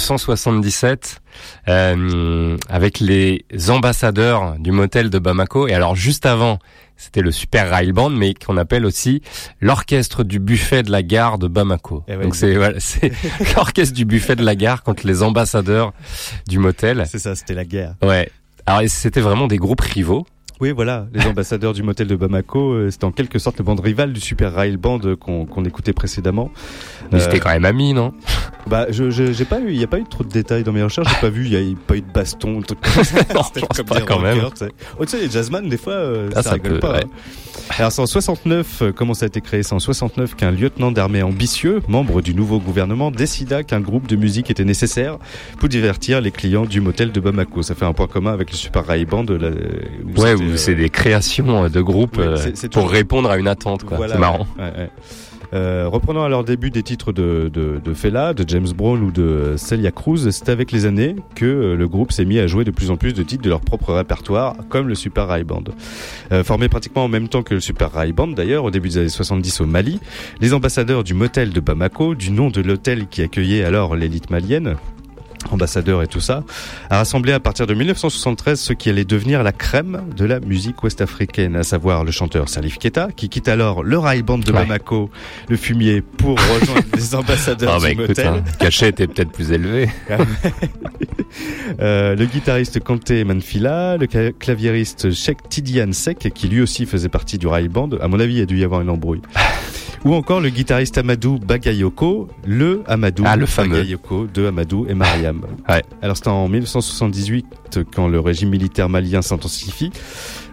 [0.00, 1.20] 1977,
[1.68, 5.68] euh, avec les ambassadeurs du motel de Bamako.
[5.68, 6.58] Et alors juste avant,
[6.96, 9.22] c'était le Super Rail Band, mais qu'on appelle aussi
[9.60, 12.02] l'orchestre du buffet de la gare de Bamako.
[12.08, 12.78] Eh ouais, Donc c'est voilà,
[13.56, 15.92] l'orchestre du buffet de la gare contre les ambassadeurs
[16.48, 17.04] du motel.
[17.08, 17.94] C'est ça, c'était la guerre.
[18.02, 18.30] Ouais.
[18.66, 20.26] Alors c'était vraiment des groupes rivaux.
[20.60, 23.76] Oui, voilà, les ambassadeurs du motel de Bamako, euh, c'était en quelque sorte le band
[23.76, 26.50] rival du Super Rail Band euh, qu'on écoutait précédemment.
[27.10, 28.12] Mais Euh, c'était quand même amis, non?
[28.66, 30.72] Bah, je je- j'ai pas eu, il y a pas eu trop de détails dans
[30.72, 31.08] mes recherches.
[31.08, 33.16] J'ai pas vu, il y a pas eu de baston, de trucs comme ça.
[33.34, 34.34] Non, C'était je pense comme pas quand même.
[34.40, 34.70] rockers, tu sais.
[34.98, 36.92] Oh, tu sais, les jazzman, des fois, euh, Ah, ça, ça rigole peut, pas.
[36.94, 37.04] ouais.
[37.04, 37.08] hein.
[37.78, 39.62] Alors, c'est en 69, euh, comment ça a été créé?
[39.62, 44.16] C'est en 69 qu'un lieutenant d'armée ambitieux, membre du nouveau gouvernement, décida qu'un groupe de
[44.16, 45.18] musique était nécessaire
[45.58, 47.62] pour divertir les clients du motel de Bamako.
[47.62, 49.24] Ça fait un point commun avec le Super Rail Band.
[49.24, 52.82] De la, où Ouais, ou euh, c'est des créations de groupes ouais, c'est- c'est pour
[52.82, 53.84] toujours- répondre à une attente.
[53.84, 53.96] quoi.
[53.98, 54.46] Voilà, c'est marrant.
[54.58, 54.90] ouais.
[55.52, 59.10] Euh, reprenant à leur début des titres de, de, de Fela, de James Brown ou
[59.10, 62.64] de Celia Cruz, c'est avec les années que euh, le groupe s'est mis à jouer
[62.64, 65.64] de plus en plus de titres de leur propre répertoire, comme le Super Rai Band.
[66.32, 68.98] Euh, formé pratiquement en même temps que le Super Rai Band d'ailleurs, au début des
[68.98, 70.00] années 70 au Mali,
[70.40, 74.76] les ambassadeurs du motel de Bamako, du nom de l'hôtel qui accueillait alors l'élite malienne,
[75.50, 76.44] ambassadeur et tout ça,
[76.90, 80.82] a rassemblé à partir de 1973 ce qui allait devenir la crème de la musique
[80.82, 84.58] ouest-africaine, à savoir le chanteur Salif Keita, qui quitte alors le rail band de Ouais.
[84.66, 85.10] Bamako,
[85.48, 88.26] le fumier, pour rejoindre les ambassadeurs Ah bah du écoute, motel.
[88.26, 89.88] hein, le cachet était peut-être plus élevé.
[91.80, 97.38] Euh, le guitariste Kanté Manfila, le claviériste Sheikh Tidiane Sek, qui lui aussi faisait partie
[97.38, 97.90] du rail band.
[98.00, 99.22] À mon avis, il y a dû y avoir une embrouille.
[100.04, 103.76] Ou encore le guitariste Amadou Bagayoko, le Amadou Ah, le fameux.
[103.76, 105.42] Bagayoko de Amadou et Mariam.
[105.68, 105.82] Ouais.
[106.02, 109.92] Alors c'est en 1978 quand le régime militaire malien s'intensifie,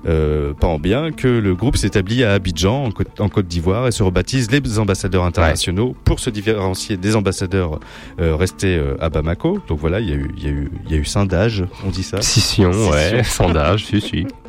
[0.06, 4.04] euh, pas en bien, que le groupe s'établit à Abidjan en Côte, d'Ivoire et se
[4.04, 7.80] rebaptise les ambassadeurs internationaux pour se différencier des ambassadeurs
[8.20, 9.60] euh, restés euh, à Bamako.
[9.68, 11.64] Donc voilà, il y a eu, il y a eu, il y a eu scindage,
[11.86, 12.22] on dit ça.
[12.22, 14.28] Scission, ouais, sondage, si, si.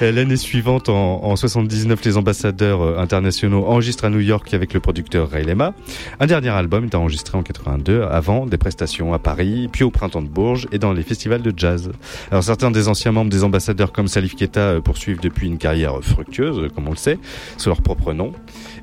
[0.00, 4.74] Et L'année suivante, en, en 79, les ambassadeurs euh, internationaux enregistrent à New York avec
[4.74, 5.74] le producteur Ray Lema.
[6.20, 10.22] Un dernier album est enregistré en 82 avant des prestations à Paris, puis au Printemps
[10.22, 11.90] de Bourges et dans les festivals de jazz.
[12.30, 15.98] Alors certains des anciens membres des ambassadeurs comme Salif Keita euh, poursuivent depuis une carrière
[16.02, 17.18] fructueuse, euh, comme on le sait,
[17.56, 18.32] sous leur propre nom.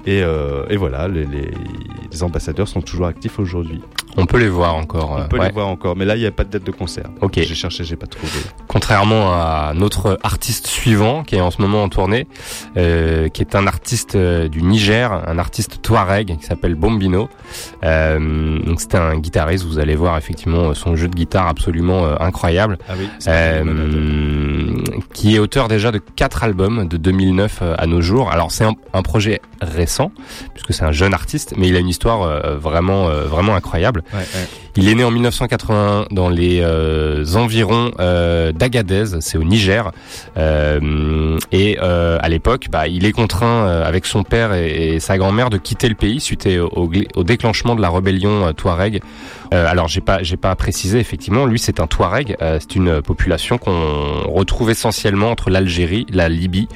[0.05, 3.81] Et, euh, voilà, les ambassadeurs sont toujours actifs aujourd'hui.
[4.17, 5.11] On peut les voir encore.
[5.11, 5.47] On euh, peut ouais.
[5.47, 7.09] les voir encore, mais là il n'y a pas de date de concert.
[7.21, 7.33] Ok.
[7.35, 8.31] J'ai cherché, j'ai pas trouvé.
[8.67, 12.27] Contrairement à notre artiste suivant, qui est en ce moment en tournée,
[12.77, 17.29] euh, qui est un artiste euh, du Niger, un artiste touareg qui s'appelle Bombino.
[17.83, 19.65] Euh, donc c'est un guitariste.
[19.65, 22.77] Vous allez voir effectivement son jeu de guitare absolument incroyable.
[22.89, 23.09] Ah oui,
[25.13, 28.31] qui est auteur déjà de quatre albums de 2009 euh, à nos jours.
[28.31, 30.11] Alors c'est un, un projet récent
[30.53, 34.03] puisque c'est un jeune artiste, mais il a une histoire euh, vraiment euh, vraiment incroyable.
[34.13, 34.47] Ouais, ouais.
[34.77, 36.61] Il est né en 1981 dans les
[37.37, 39.93] environs d'Agadez, c'est au Niger,
[40.35, 45.57] et à l'époque, bah, il est contraint avec son père et, et sa grand-mère de
[45.57, 49.01] quitter le pays suite au, déclenchement de la rébellion Touareg.
[49.53, 53.01] Euh, alors j'ai pas j'ai pas précisé effectivement, lui c'est un Touareg, euh, c'est une
[53.01, 56.67] population qu'on retrouve essentiellement entre l'Algérie, la Libye,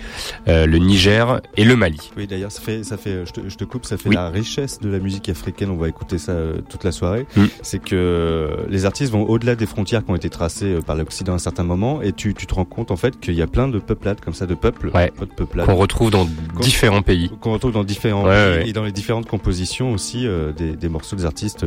[0.48, 2.12] euh, le Niger et le Mali.
[2.18, 4.16] Oui, d'ailleurs, ça fait, ça fait, je te, je te coupe, ça fait Oui.
[4.16, 5.70] la richesse de la musique africaine.
[5.70, 7.26] On va écouter ça euh, toute la soirée.
[7.36, 7.46] Mm.
[7.62, 10.96] C'est que euh, les artistes vont au-delà des frontières qui ont été tracées euh, par
[10.96, 13.42] l'Occident à un certain moment, et tu, tu te rends compte en fait qu'il y
[13.42, 15.12] a plein de peuplades comme ça, de peuples, Ouais.
[15.12, 16.28] pas de peuplades, Qu'on retrouve dans
[16.62, 17.32] différents pays.
[17.42, 18.70] qu'on retrouve dans différents Ouais, pays ouais.
[18.70, 21.66] et dans les différentes compositions aussi euh, des, des morceaux des artistes.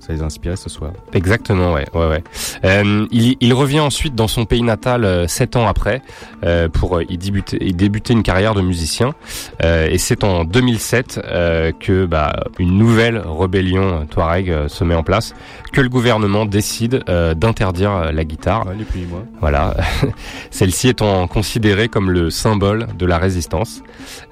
[0.00, 0.92] ça les inspire Musica ce soir.
[1.12, 2.24] Exactement, ouais, ouais, ouais.
[2.64, 6.02] Euh, il, il revient ensuite dans son pays natal euh, sept ans après
[6.44, 9.14] euh, pour y débuter, y débuter une carrière de musicien.
[9.62, 15.34] Et c'est en 2007 euh, que bah, une nouvelle rébellion Touareg se met en place,
[15.72, 17.04] que le gouvernement décide
[17.36, 18.66] d'interdire la guitare.
[18.66, 19.24] Ouais, pluies, moi.
[19.40, 19.76] Voilà,
[20.50, 23.82] celle-ci étant considérée comme le symbole de la résistance.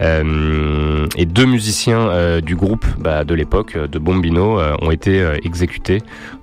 [0.00, 5.36] Et deux musiciens du groupe bah, de l'époque, de Bombino, ont été euh,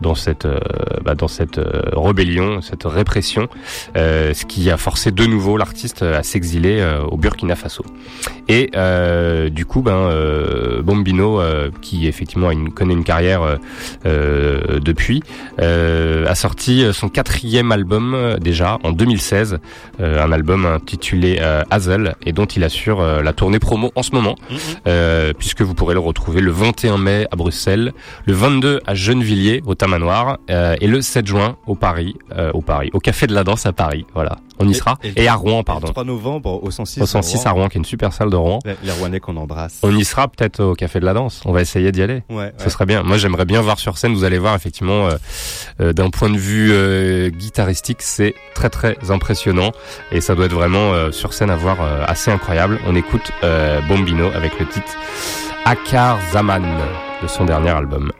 [0.01, 0.59] dans cette euh,
[1.03, 3.47] bah, dans cette euh, rébellion, cette répression,
[3.97, 7.83] euh, ce qui a forcé de nouveau l'artiste à s'exiler au Burkina Faso.
[8.47, 8.71] Et
[9.49, 10.09] du coup, ben
[10.83, 11.41] Bombino,
[11.81, 13.57] qui effectivement a une, connaît une carrière
[14.03, 15.21] depuis,
[15.57, 19.59] a sorti son quatrième album déjà en 2016,
[19.99, 21.39] euh, un album intitulé
[21.69, 24.35] Hazel et dont il assure la tournée promo en ce moment,
[24.87, 27.93] euh, puisque vous pourrez le retrouver le 21 mai à Bruxelles,
[28.25, 32.61] le 22 à Gennevilliers au Tamanoir euh, et le 7 juin au Paris, euh, au
[32.61, 34.05] Paris, au Café de la Danse à Paris.
[34.13, 36.71] Voilà, on y Et- sera et le- et à Rouen, Le pardon, 3 novembre au
[36.71, 37.01] 106.
[37.01, 38.59] au 106 à Rouen, qui est une super salle de Rouen.
[38.65, 39.79] Les, les Rouennais qu'on embrasse.
[39.83, 41.41] On y sera peut-être au Café de la Danse.
[41.45, 42.23] On va essayer d'y aller.
[42.29, 42.69] Ouais, Ce ouais.
[42.69, 43.03] serait bien.
[43.03, 44.13] Moi, j'aimerais bien voir sur scène.
[44.13, 45.09] Vous allez voir, effectivement,
[45.81, 46.71] euh, d'un point de vue
[47.31, 49.71] guitaristique, c'est très très impressionnant
[50.11, 51.77] et ça doit être vraiment sur scène à voir
[52.07, 52.79] assez incroyable.
[52.87, 53.31] On écoute
[53.87, 54.91] Bombino avec le titre
[55.65, 56.61] Akar Zaman
[57.21, 58.11] de son dernier album.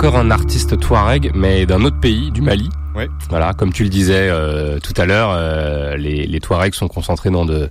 [0.00, 2.70] Encore un artiste touareg, mais d'un autre pays, du Mali.
[2.96, 3.06] Ouais.
[3.28, 7.28] Voilà, comme tu le disais euh, tout à l'heure, euh, les, les Touaregs sont concentrés
[7.28, 7.68] dans de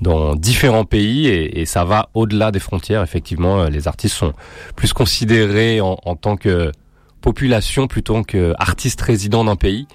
[0.00, 3.02] dans différents pays et, et ça va au-delà des frontières.
[3.02, 4.32] Effectivement, euh, les artistes sont
[4.76, 6.72] plus considérés en, en tant que
[7.20, 9.86] population plutôt que artiste résident d'un pays.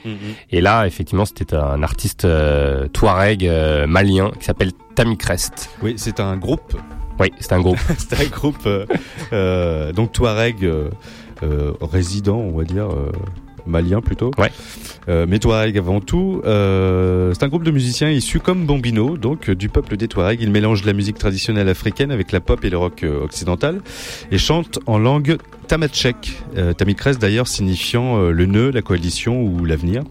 [0.52, 5.72] Et là, effectivement, c'était un artiste euh, Touareg euh, malien qui s'appelle Tammy Crest.
[5.82, 6.78] Oui, c'est un groupe.
[7.20, 7.80] Oui, c'est un groupe.
[7.98, 8.68] c'est un groupe
[9.34, 10.70] euh, donc Touareg
[11.82, 12.86] résident, on va dire.
[12.90, 13.12] euh,
[13.66, 14.32] malien plutôt.
[14.38, 14.52] Ouais.
[15.08, 16.42] Euh, mais Touareg avant tout.
[16.46, 20.42] Euh, c'est un groupe de musiciens issus comme Bambino, donc euh, du peuple des Touaregs.
[20.42, 23.82] Ils mélangent la musique traditionnelle africaine avec la pop et le rock euh, occidental
[24.32, 25.38] et chantent en langue
[25.68, 26.44] tamatchek.
[26.58, 30.04] Euh, Tamikres d'ailleurs signifiant euh, le nœud, la coalition ou l'avenir.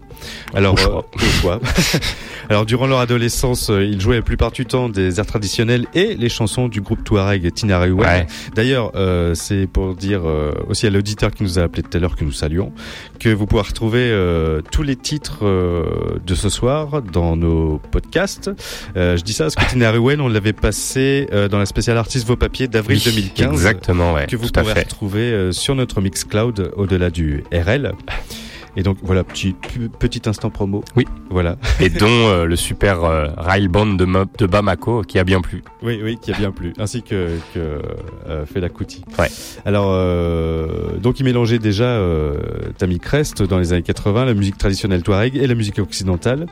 [0.55, 1.59] Alors, Au choix.
[2.49, 6.15] Alors durant leur adolescence, euh, ils jouaient la plupart du temps des airs traditionnels et
[6.15, 7.99] les chansons du groupe Touareg Tinariwen.
[7.99, 8.27] Ouais.
[8.55, 11.99] D'ailleurs, euh, c'est pour dire euh, aussi à l'auditeur qui nous a appelé tout à
[11.99, 12.71] l'heure que nous saluons,
[13.19, 15.85] que vous pouvez retrouver euh, tous les titres euh,
[16.25, 18.51] de ce soir dans nos podcasts.
[18.97, 22.27] Euh, je dis ça parce que Tinariwen, on l'avait passé euh, dans la spéciale artiste
[22.27, 23.51] Vos Papiers d'avril Oui, 2015.
[23.53, 24.27] Exactement, ouais.
[24.27, 24.61] Que vous fait.
[24.83, 27.93] retrouver euh, sur notre Mixcloud au-delà du RL.
[28.75, 29.55] Et donc voilà, petit,
[29.99, 30.83] petit instant promo.
[30.95, 31.05] Oui.
[31.29, 31.57] Voilà.
[31.79, 34.05] Et dont euh, le super euh, rail band de,
[34.37, 35.63] de Bamako qui a bien plu.
[35.81, 37.81] Oui, oui, qui a bien plu, ainsi que, que
[38.27, 39.03] euh, Fela Kuti.
[39.19, 39.29] Ouais.
[39.65, 42.37] Alors, euh, donc il mélangeait déjà euh,
[42.77, 46.47] Tammy Crest dans les années 80, la musique traditionnelle touareg et la musique occidentale.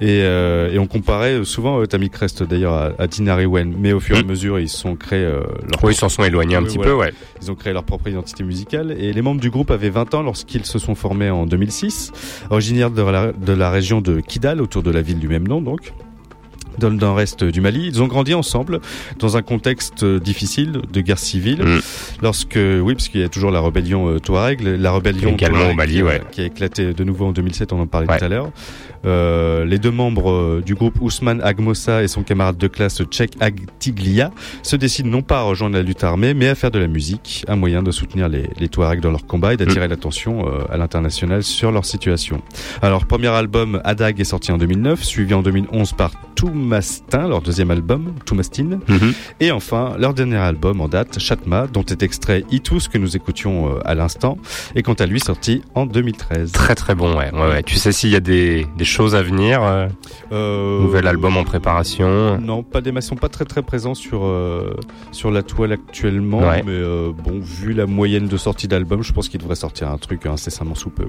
[0.00, 3.92] Et, euh, et on comparait souvent euh, Tammy Crest d'ailleurs à, à Dinari Wen, mais
[3.92, 4.26] au fur et à Mm.
[4.26, 5.40] mesure ils se sont créés euh,
[5.70, 6.90] leur Oui, ils s'en sont éloignés un Oui, petit voilà.
[6.92, 7.12] peu, ouais.
[7.40, 10.22] ils ont créé leur propre identité musicale et les membres du groupe avaient 20 ans
[10.22, 12.12] lorsqu'ils se sont formés en 2006,
[12.50, 15.60] originaires de la, de la région de Kidal, autour de la ville du même nom
[15.62, 15.92] donc.
[16.78, 18.80] Dans le nord-est du Mali, ils ont grandi ensemble
[19.18, 21.62] dans un contexte euh, difficile de guerre civile.
[21.62, 21.80] Mm.
[22.22, 25.72] Lorsque, oui, parce qu'il y a toujours la rébellion euh, Touareg, la rébellion Également Touareg
[25.72, 26.22] au Mali, qui, a- ouais.
[26.32, 28.18] qui a éclaté de nouveau en 2007, on en parlait Ouais.
[28.18, 28.50] tout à l'heure.
[29.06, 34.30] Euh, les deux membres du groupe Ousmane Agmossa et son camarade de classe Tchèque Agtiglia
[34.62, 37.44] se décident non pas à rejoindre la lutte armée, mais à faire de la musique,
[37.48, 40.76] un moyen de soutenir les, les Touaregs dans leur combat et d'attirer l'attention euh, à
[40.78, 42.40] l'international sur leur situation.
[42.80, 46.12] Alors, premier album Adag est sorti en 2009, suivi en 2011 par
[46.68, 49.12] Toumastin, leur deuxième album, Toumastin, Mhm.
[49.40, 53.68] et enfin leur dernier album en date, Chatma, dont est extrait Itus que nous écoutions
[53.68, 54.38] euh, à l'instant,
[54.74, 56.52] et quant à lui sorti en 2013.
[56.52, 57.30] Très très bon, ouais.
[57.34, 57.62] ouais, ouais.
[57.62, 59.88] Tu sais s'il y a des, des choses à venir euh,
[60.32, 64.74] Euh, Nouvel album en préparation Non, pas des maçons, pas très très présents sur euh,
[65.12, 66.62] sur la toile actuellement, Ouais.
[66.64, 66.80] mais
[67.24, 70.74] bon, vu la moyenne de sortie d'album, je pense qu'il devrait sortir un truc incessamment
[70.74, 71.08] sous peu.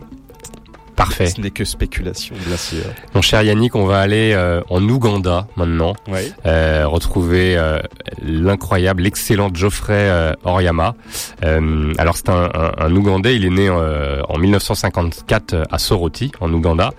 [0.95, 1.27] Parfait.
[1.27, 2.83] Ce n'est que spéculation, bien sûr.
[3.13, 6.31] Mon cher Yannick, on va aller euh, en Ouganda maintenant, Ouais.
[6.45, 7.79] euh, retrouver euh,
[8.23, 10.95] l'incroyable, l'excellent Geoffrey euh, Oryama.
[11.43, 16.31] Euh, alors c'est un, un, un Ougandais, il est né euh, en 1954 à Soroti,
[16.39, 16.91] en Ouganda.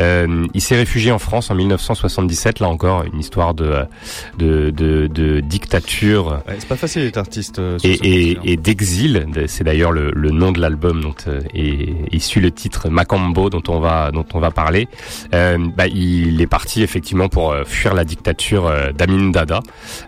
[0.00, 3.84] Euh, il s'est réfugié en France en 1977, là encore une histoire de
[4.38, 7.56] de, de, de dictature Ouais, c'est pas facile d'être artiste.
[7.56, 9.26] sur et, ce et, et d'exil.
[9.46, 13.62] C'est d'ailleurs le, le nom de l'album dont euh, est issu le titre Macambo dont
[13.68, 14.88] on va parler.
[15.34, 19.60] Euh, bah, il est parti effectivement pour euh, fuir la dictature euh, d'Amin Dada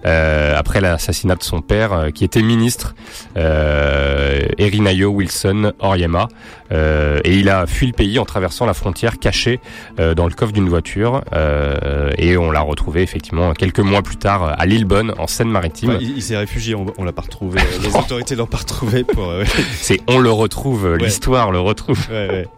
[0.05, 2.95] euh, après l'assassinat de son père euh, qui était ministre
[3.37, 6.29] euh, Erinayo Wilson Oryema
[6.73, 9.61] Euh, et il a fui le pays en traversant la frontière caché
[10.01, 14.17] euh, dans le coffre d'une voiture euh, et on l'a retrouvé effectivement quelques mois plus
[14.17, 15.99] tard à Lillebonne en Seine-Maritime.
[16.01, 17.61] Il, il s'est réfugié, on, on l'a pas retrouvé.
[17.83, 19.29] Les autorités l'ont pas retrouvé pour.
[19.31, 19.45] euh,
[19.75, 21.99] C'est on le retrouve, l'histoire le retrouve.
[22.11, 22.47] ouais, ouais.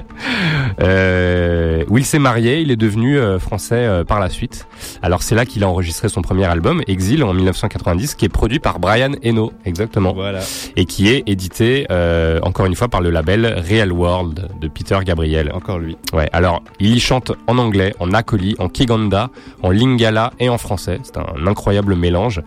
[0.81, 4.67] Euh, où il s'est marié, il est devenu euh, français euh, par la suite.
[5.03, 8.59] Alors c'est là qu'il a enregistré son premier album, Exil, en 1990, qui est produit
[8.59, 10.41] par Brian Eno, exactement, Voilà.
[10.77, 14.99] et qui est édité euh, encore une fois par le label Real World de Peter
[15.05, 15.51] Gabriel.
[15.55, 15.97] Encore lui.
[16.13, 19.31] Ouais, alors il y chante en anglais, en akoli, en kiganda,
[19.63, 21.01] en lingala et en français.
[21.03, 22.41] C'est un incroyable mélange.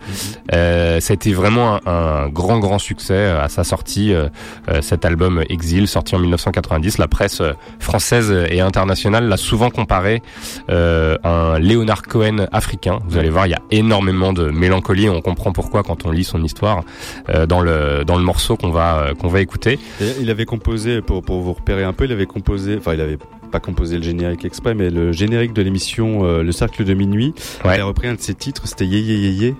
[0.52, 1.80] Euh, ça a été vraiment un,
[2.24, 4.12] un grand grand succès euh, à sa sortie.
[4.12, 4.28] euh,
[4.68, 9.70] euh, cet album Exil, sorti en 1990, la presse euh, française et internationale l'a souvent
[9.70, 10.22] comparé
[10.70, 12.98] euh, à un Leonard Cohen africain.
[13.06, 15.08] Vous allez voir, il y a énormément de mélancolie.
[15.08, 16.82] On comprend pourquoi quand on lit son histoire
[17.28, 19.78] euh, dans le dans le morceau qu'on va euh, qu'on va écouter.
[20.20, 23.18] Il avait composé, pour, pour vous repérer un peu, il avait composé, enfin il avait
[23.50, 27.34] pas composé le générique exprès, mais le générique de l'émission euh, Le Cercle de Minuit.
[27.64, 27.76] Ouais.
[27.76, 29.54] Il a repris un de ses titres, c'était Yé Yé Yé Yé,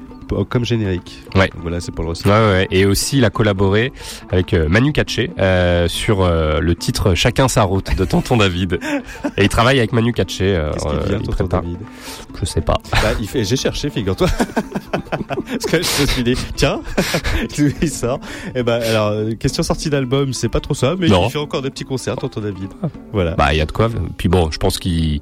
[0.48, 1.22] comme générique.
[1.34, 1.48] Ouais.
[1.48, 2.68] Donc Voilà, c'est pour le ouais, ouais.
[2.70, 3.92] Et aussi, il a collaboré
[4.30, 8.78] avec euh, Manu Katché euh, sur euh, le titre Chacun sa route de Tonton David.
[9.36, 10.54] Et il travaille avec Manu Katché.
[10.56, 11.46] euh, Qu'est-ce qu'il euh, vient, il tonton.
[11.58, 11.78] David
[12.40, 12.76] Je sais pas.
[12.90, 14.28] Bah, il fait, j'ai cherché, figure-toi.
[15.10, 16.80] Parce que je me suis dit, tiens,
[17.82, 18.20] il sort.
[18.54, 21.26] Et ben, alors, euh, question sortie d'album, c'est pas trop ça, mais Non.
[21.26, 22.70] il fait encore des petits concerts, tonton David.
[23.12, 23.32] Voilà.
[23.34, 23.88] Bah, il y a de quoi.
[24.16, 25.20] Puis bon, je pense qu'il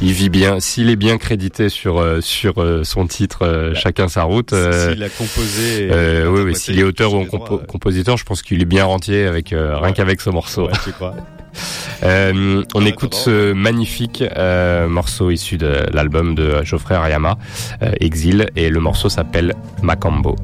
[0.00, 0.60] il vit bien.
[0.60, 4.43] S'il est bien crédité sur euh, sur euh, son titre, euh, chacun sa route.
[4.52, 5.88] Euh, S'il a composé.
[5.90, 9.24] euh, oui, oui, s'il est auteur ou compo- compositeur, je pense qu'il est bien rentier
[9.26, 10.66] avec euh, rien qu'avec ce morceau.
[10.66, 11.14] Ouais, tu crois.
[12.02, 17.38] Euh, on écoute ce magnifique euh, morceau issu de l'album de Geoffrey Ariyama,
[17.82, 20.34] euh, Exil, et le morceau s'appelle Macambo.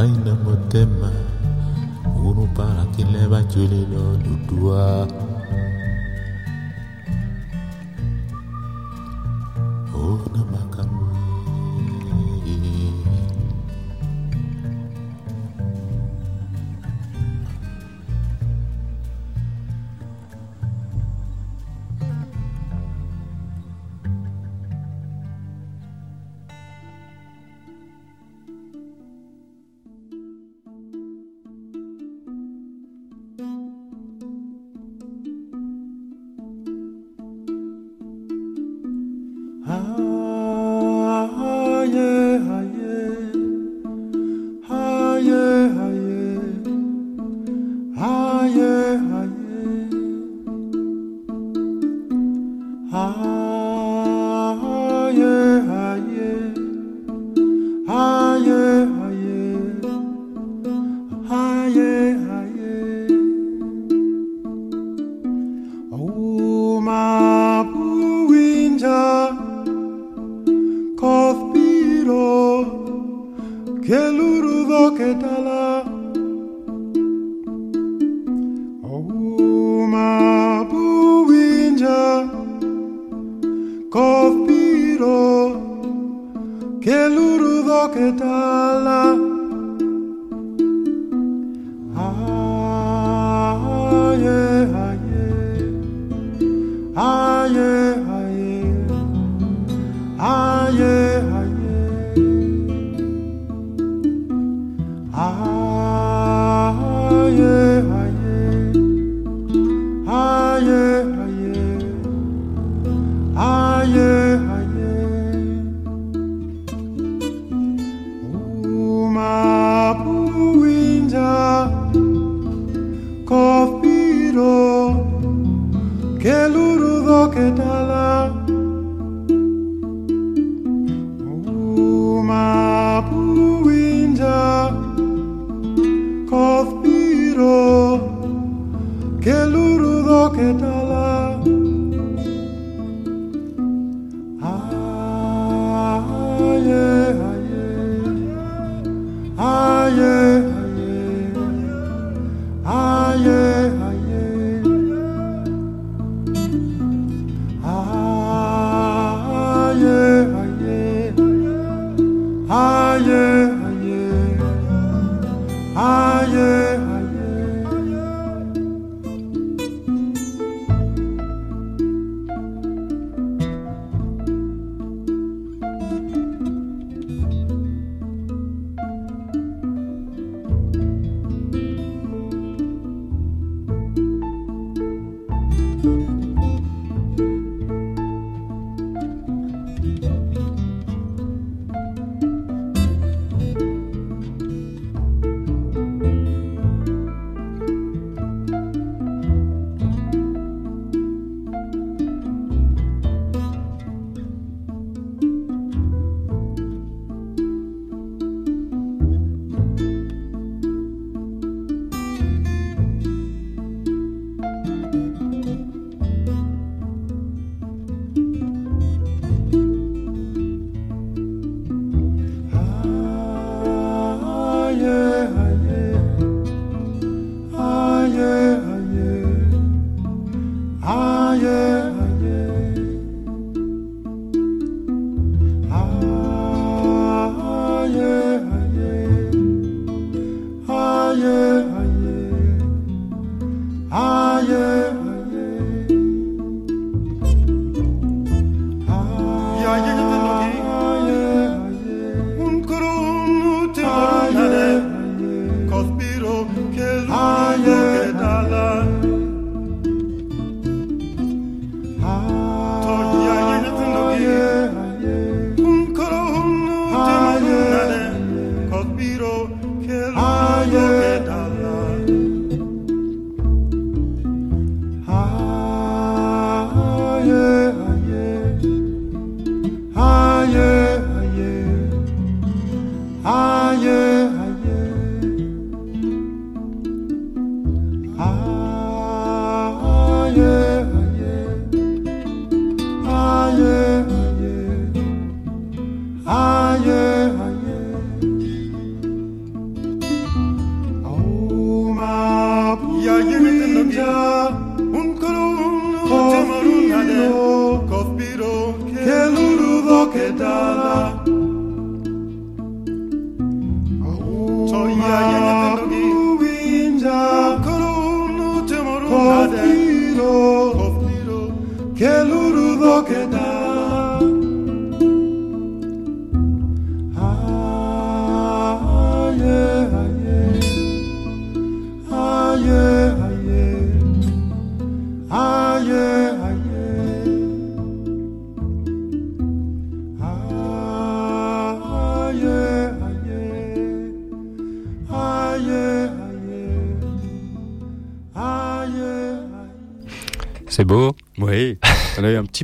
[0.00, 1.10] aina motema
[2.24, 5.08] unu para kileba chulilo ludua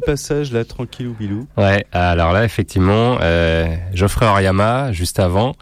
[0.04, 1.46] passage là, tranquillou bilou.
[1.56, 5.54] Ouais, alors là effectivement, euh, Geoffrey Oriama juste avant,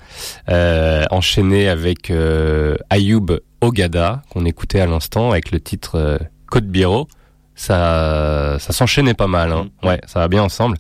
[0.49, 6.67] euh, enchaîné avec euh, Ayoub Ogada qu'on écoutait à l'instant avec le titre euh, Code
[6.67, 7.09] Biro.
[7.55, 9.53] Ça, ça s'enchaînait pas mal.
[9.53, 9.69] Hein.
[9.83, 10.79] Ouais, ça va bien ensemble.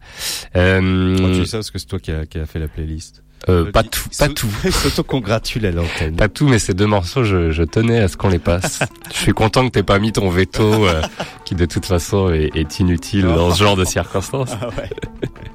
[0.57, 3.22] Euh, tu dis ça parce que c'est toi qui a, qui a fait la playlist.
[3.49, 4.49] Euh, pas tout, pas tout.
[4.71, 6.17] S'auto-congratule à l'antenne.
[6.17, 8.81] Pas tout, mais ces deux morceaux, je, je tenais à ce qu'on les passe.
[9.13, 11.03] je suis content que t'aies pas mis ton veto, euh,
[11.45, 14.57] qui de toute façon est, est inutile dans ce genre de circonstances.
[14.61, 14.89] Ah ouais.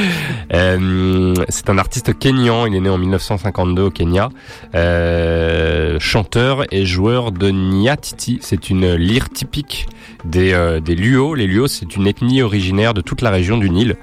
[0.52, 4.28] Euh, c'est un artiste kényan, il est né en 1952 au Kenya,
[4.74, 8.38] euh, chanteur et joueur de nyatiti.
[8.42, 9.86] C'est une lyre typique
[10.24, 11.34] des, euh, des Luo.
[11.34, 13.96] Les Luo, c'est une ethnie originaire de toute la région du Nil.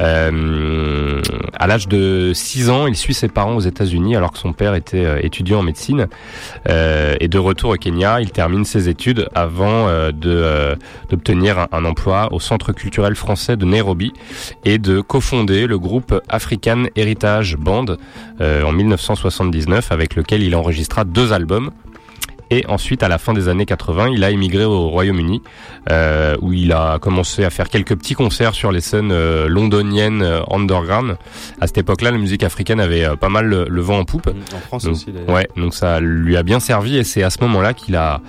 [0.00, 1.22] Euh,
[1.56, 4.74] à l'âge de 6 ans, il suit ses parents aux États-Unis alors que son père
[4.74, 6.08] était euh, étudiant en médecine.
[6.68, 10.12] Euh, et de retour au Kenya, il termine ses études avant euh,
[11.10, 14.12] d'obtenir un, emploi au Centre culturel français de Nairobi
[14.64, 17.84] et de cofonder le groupe African Heritage Band
[18.40, 21.70] en 1979 avec lequel il enregistra deux albums.
[22.54, 25.42] Et ensuite, à la fin des années 80, il a émigré au Royaume-Uni,
[25.90, 30.22] euh, où il a commencé à faire quelques petits concerts sur les scènes euh, londoniennes
[30.22, 31.16] euh, underground.
[31.60, 34.28] À cette époque-là, la musique africaine avait pas mal le, le vent en poupe.
[34.54, 35.30] En France Donc, aussi d'ailleurs.
[35.30, 38.20] Ouais, donc ça lui a bien servi, et c'est à ce moment-là qu'il a,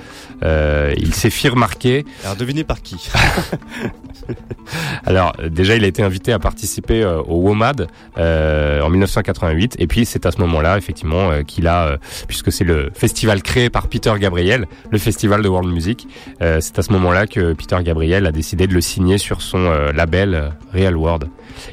[0.43, 3.09] euh, il s'est fait remarquer Alors devinez par qui
[5.05, 7.87] alors déjà, il a été invité à participer euh, au WOMAD
[8.17, 11.97] euh, en 1988, et puis c'est à ce moment-là, effectivement, qu'il a,
[12.27, 16.07] puisque c'est le festival créé par Peter Gabriel, le festival de world music,
[16.39, 20.51] c'est à ce moment-là que Peter Gabriel a décidé de le signer sur son label
[20.73, 21.29] Real World.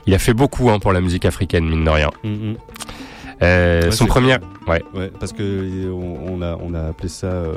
[0.06, 2.10] Il a fait beaucoup hein, pour la musique africaine, mine de rien.
[2.24, 2.56] Mhm.
[3.42, 4.36] Euh, Ouais, son premier,
[4.68, 4.82] ouais.
[4.94, 7.54] Ouais, parce que euh, on, on a on a appelé ça euh,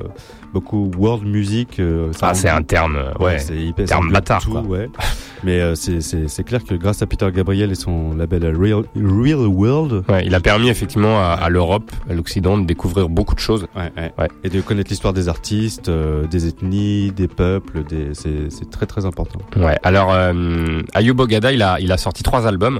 [0.53, 1.79] beaucoup world music.
[1.79, 4.61] euh, Ah, c'est un terme, ouais, c'est hyper terme bâtard, tout, quoi.
[4.61, 4.89] ouais.
[5.43, 9.45] Mais c'est c'est c'est clair que grâce à Peter Gabriel et son label Real Real
[9.45, 13.39] World, Ouais, il a permis effectivement à, à l'Europe, à l'Occident, de découvrir beaucoup de
[13.39, 13.67] choses.
[13.75, 14.27] ouais, ouais, Ouais.
[14.43, 15.91] et de connaître l'histoire des artistes,
[16.31, 19.39] des ethnies, des peuples, des c'est c'est très très important.
[19.57, 19.77] Ouais.
[19.83, 22.79] Alors, euh, Ayub Ogada, il a, il a sorti trois albums.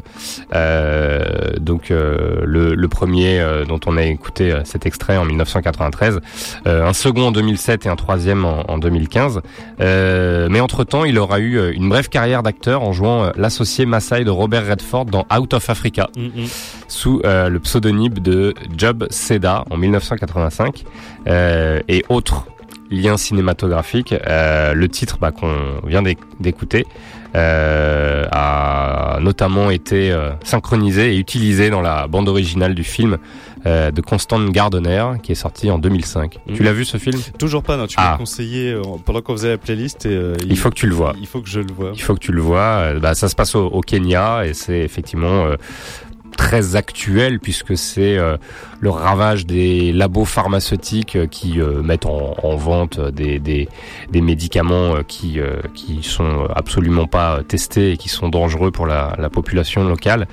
[1.60, 6.22] Donc, le, le premier euh, dont on a écouté euh, cet extrait en 1993,
[6.66, 9.42] euh, un second en 2007 et un troisième en, en 2015.
[9.82, 14.30] Euh, mais entre-temps, il aura eu une brève carrière d'acteur en jouant l'associé Maasai de
[14.30, 16.10] Robert Redford dans Out of Africa
[16.88, 20.86] sous euh, le pseudonyme de Job Seda en 1985
[21.28, 22.46] euh, et autres
[22.92, 24.14] liens cinématographiques.
[24.28, 25.54] Euh, le titre bah, qu'on
[25.88, 26.86] vient d'éc- d'écouter
[27.36, 33.18] euh, a notamment été euh, synchronisé et utilisé dans la bande originale du film
[33.66, 36.38] euh, de Constant Gardner qui est sorti en 2005.
[36.48, 36.56] Mhm.
[36.56, 37.20] Tu l'as vu ce film?
[37.40, 37.88] Toujours pas, non.
[37.88, 38.12] Tu Ah.
[38.12, 40.94] m'as conseillé euh, pendant qu'on faisait la playlist et euh, Il faut que tu le
[40.96, 41.14] vois.
[41.20, 41.92] Il faut que je le vois.
[41.96, 42.94] Il faut que tu le vois.
[43.02, 45.56] Bah, ça se passe au, au Kenya et c'est effectivement euh,
[46.36, 48.38] très actuel puisque c'est euh,
[48.80, 53.68] le ravage des labos pharmaceutiques euh, qui euh, mettent en, en vente des, des,
[54.12, 58.86] des médicaments euh, qui, euh, qui sont absolument pas testés et qui sont dangereux pour
[58.86, 60.28] la, la population locale.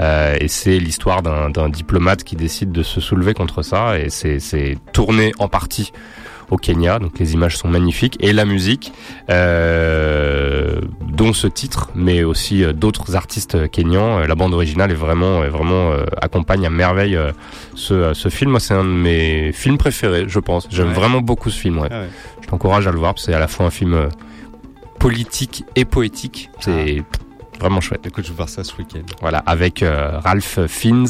[0.00, 5.32] Et c'est l'histoire d'un diplomate qui décide de se soulever contre ça et c'est tourné
[5.38, 5.92] en partie
[6.52, 8.92] au Kenya, donc les images sont magnifiques et la musique,
[9.30, 14.18] euh, dont ce titre, mais aussi euh, d'autres artistes kenyans.
[14.20, 17.32] Euh, La bande originale est vraiment, est vraiment euh, accompagne à merveille euh,
[17.74, 18.50] ce, ce film.
[18.52, 20.68] Moi, c'est un de mes films préférés, je pense.
[20.70, 20.94] J'aime Ouais.
[20.94, 21.78] vraiment beaucoup ce film.
[21.78, 21.88] Ouais.
[21.90, 22.08] Ah ouais.
[22.42, 23.14] Je t'encourage à le voir.
[23.14, 24.08] parce que C'est à la fois un film
[24.98, 26.50] politique et poétique.
[26.60, 27.02] C'est
[27.62, 28.06] vraiment chouette.
[28.06, 29.00] Écoute, je vais voir ça ce week-end.
[29.20, 31.06] Voilà, avec euh, Ralph Fiennes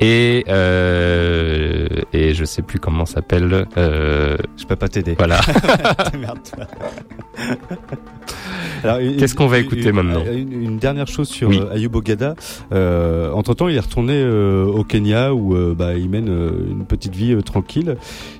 [0.00, 3.66] et euh, et je sais plus comment s'appelle.
[3.76, 5.14] Euh, Je peux pas t'aider.
[5.18, 5.40] voilà.
[6.18, 6.66] Merde-toi.
[9.00, 10.22] Une- Qu'est-ce qu'on va écouter une- maintenant?
[10.24, 11.60] une, une dernière chose sur Oui.
[11.60, 12.34] euh, Ayub Ogada.
[12.72, 16.86] Euh, entre temps, il est retourné euh, au Kenya où euh, bah, il mène une
[16.86, 17.96] petite vie tranquille.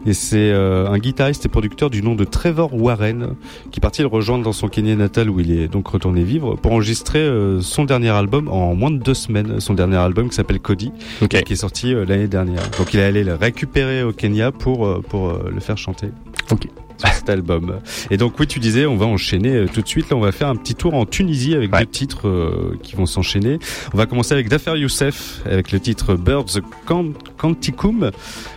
[0.07, 3.35] Et c'est un guitariste et producteur du nom de Trevor Warren
[3.71, 6.73] qui partit le rejoindre dans son Kenya natal où il est donc retourné vivre pour
[6.73, 7.21] enregistrer
[7.61, 9.61] son dernier album en moins de deux semaines.
[9.61, 10.93] Son dernier album qui s'appelle Cody,
[11.29, 12.63] qui est sorti euh, l'année dernière.
[12.79, 16.09] Donc il est allé le récupérer au Kenya pour euh, pour euh, le faire chanter.
[16.51, 16.67] Ok.
[17.15, 17.77] Cet album.
[18.11, 20.11] Et donc oui, tu disais, on va enchaîner euh, tout de suite.
[20.11, 21.81] Là, on va faire un petit tour en Tunisie avec Ouais.
[21.81, 23.59] deux titres euh, qui vont s'enchaîner.
[23.95, 28.11] On va commencer avec Dafer Youssef avec le titre Birds Can- Canticum,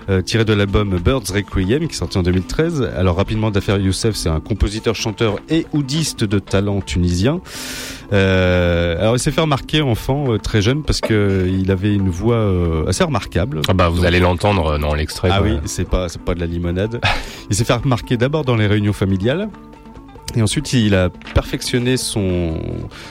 [0.10, 2.82] euh, tiré de l'album Birds Requiem qui est sorti en 2013.
[2.98, 7.40] Alors rapidement, Dafer Youssef, c'est un compositeur, chanteur et oudiste de talent tunisien.
[8.14, 12.10] Euh, alors il s'est fait remarquer enfant euh, très jeune parce que il avait une
[12.10, 13.62] voix euh, assez remarquable.
[13.68, 15.30] Ah bah vous allez l'entendre dans l'extrait.
[15.32, 17.02] Ah oui, c'est pas c'est pas de la limonade.
[17.50, 19.50] Il s'est fait remarquer d'abord dans les réunions familiales.
[20.36, 22.58] Et ensuite, il a perfectionné son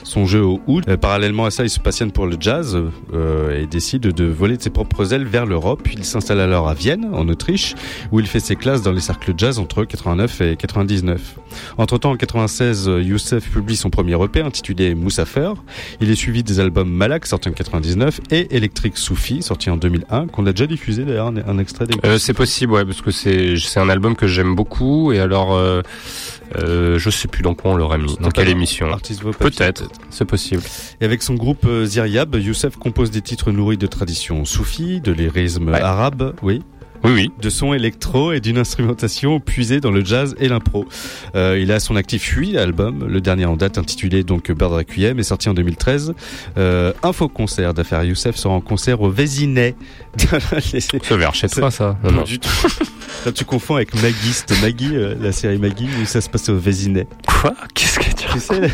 [0.05, 0.85] son jeu au oud.
[0.89, 2.79] Euh, parallèlement à ça, il se passionne pour le jazz
[3.15, 5.89] euh, et décide de voler de ses propres ailes vers l'Europe.
[5.93, 7.75] Il s'installe alors à Vienne, en Autriche,
[8.11, 11.37] où il fait ses classes dans les cercles jazz entre 89 et 99.
[11.79, 15.53] Entre-temps, en 96, euh, Youssef publie son premier EP intitulé Moussafer.
[16.01, 20.27] Il est suivi des albums Malak, sorti en 99, et Electric Soufi, sorti en 2001,
[20.27, 23.81] qu'on a déjà diffusé d'ailleurs un, extrait des Euh, c'est possible, ouais, parce que c'est
[23.81, 25.59] un album que j'aime beaucoup et alors
[26.57, 28.89] euh, je sais plus dans quoi on l'aurait mis, dans quelle émission.
[29.39, 30.63] Peut-être, c'est possible.
[31.01, 35.13] Et avec son groupe euh, Ziryab, Youssef compose des titres nourris de traditions soufis, de
[35.13, 35.81] lyrisme Ouais.
[35.81, 36.63] arabe, oui,
[37.05, 37.33] Oui, oui.
[37.41, 40.87] de sons électro et d'une instrumentation puisée dans le jazz et l'impro.
[41.35, 45.19] Euh, il a son actif 8 albums, le dernier en date intitulé donc Bird Requiem
[45.19, 46.15] est sorti en 2013.
[46.59, 49.75] Euh, info concert d'affaires Youssef sera en concert au Vésinet.
[50.61, 51.97] C'est vers chez toi, ça.
[52.05, 52.49] Non, Non, du tout.
[53.27, 56.53] Là, tu confonds avec Maggie, c'était Maggie, euh, la série Maggie, où ça se passait
[56.53, 57.07] au Vésinet.
[57.27, 57.55] Quoi?
[57.75, 58.61] Qu'est-ce que tu Tu sais,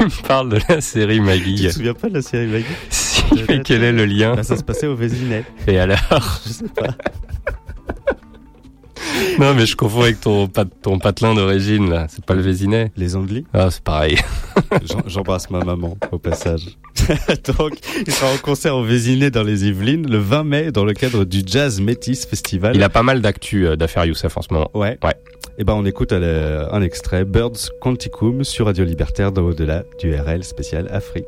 [0.10, 2.64] tu me parles de la série tu Maggie te souviens pas de la série Maggie?
[2.88, 4.34] Si, mais quel est le lien?
[4.34, 5.44] Bah, Ça se passait au Vésinet.
[5.66, 6.40] Et alors?
[6.46, 6.88] Je sais pas.
[9.38, 12.06] Non, mais je confonds avec ton, pat- ton patelin d'origine, là.
[12.10, 14.18] C'est pas le Vésinet Les Anglis Ah, c'est pareil.
[15.06, 16.76] J'embrasse ma maman au passage.
[17.58, 17.72] Donc,
[18.06, 21.24] il sera en concert au Vésinet dans les Yvelines le 20 mai dans le cadre
[21.24, 22.76] du Jazz Métis Festival.
[22.76, 24.70] Il a pas mal d'actu euh, d'affaires Youssef en ce moment.
[24.74, 24.98] Ouais.
[25.02, 25.14] Ouais.
[25.60, 30.14] Et ben on écoute euh, un extrait Birds Quanticum sur Radio Libertaire dans au-delà du
[30.14, 31.26] RL spécial Afrique.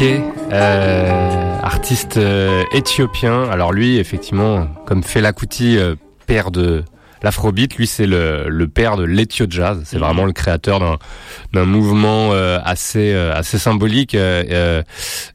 [0.00, 0.22] Astatke,
[0.52, 3.48] euh, artiste euh, éthiopien.
[3.50, 5.96] Alors lui, effectivement, comme Fela Kuti, euh,
[6.26, 6.84] père de
[7.20, 9.82] l'afrobeat, lui c'est le, le père de l'ethio jazz.
[9.84, 10.04] C'est Mhm.
[10.04, 10.98] vraiment le créateur d'un
[11.52, 14.14] d'un mouvement euh, assez euh, assez symbolique.
[14.14, 14.82] euh,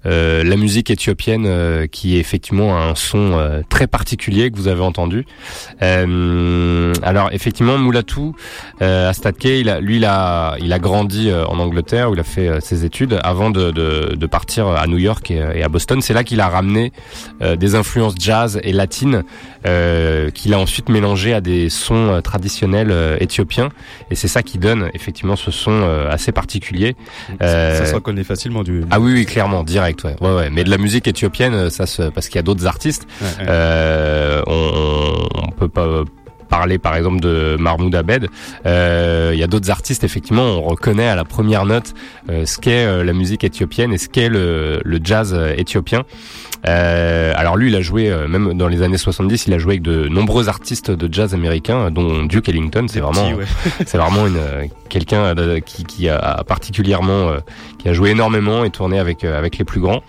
[0.05, 4.69] euh, la musique éthiopienne euh, qui est effectivement un son euh, très particulier que vous
[4.69, 5.25] avez entendu.
[5.81, 8.33] Euh, alors effectivement, Moulatou
[8.81, 12.19] euh, Astatke, il a, lui, il a, il a grandi euh, en Angleterre où il
[12.19, 15.63] a fait euh, ses études avant de, de, de partir à New York et, et
[15.63, 16.01] à Boston.
[16.01, 16.91] C'est là qu'il a ramené
[17.41, 19.23] euh, des influences jazz et latines
[19.65, 23.69] euh, qu'il a ensuite mélangé à des sons euh, traditionnels euh, éthiopiens.
[24.11, 26.95] Et c'est ça qui donne effectivement ce son euh, assez particulier.
[27.41, 28.83] Euh, Ça se reconnaît facilement du.
[28.91, 30.49] ah oui, oui, clairement, direct, ouais, ouais, ouais.
[30.49, 33.07] Mais de la musique éthiopienne, euh, ça se, parce qu'il y a d'autres artistes.
[33.21, 33.27] Ouais.
[33.47, 36.03] Euh, on, on peut pas
[36.53, 38.29] parler par exemple de Mahmoud Abed.
[38.67, 41.95] Euh, Il y a d'autres artistes, effectivement, on reconnaît à la première note
[42.29, 46.03] euh, ce qu'est euh, la musique éthiopienne et ce qu'est le, le jazz éthiopien.
[46.67, 49.73] Euh, alors lui, il a joué, euh, même dans les années 70, il a joué
[49.73, 52.85] avec de nombreux artistes de jazz américains, dont Duke Ellington.
[52.87, 53.45] C'est vraiment, ouais.
[53.85, 57.39] c'est vraiment une euh, quelqu'un euh, qui, qui a particulièrement, euh,
[57.79, 60.03] qui a joué énormément et tourné avec euh, avec les plus grands,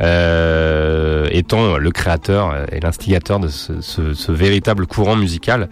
[0.00, 5.68] euh, étant le créateur euh, et l'instigateur de ce, ce, ce véritable courant musical.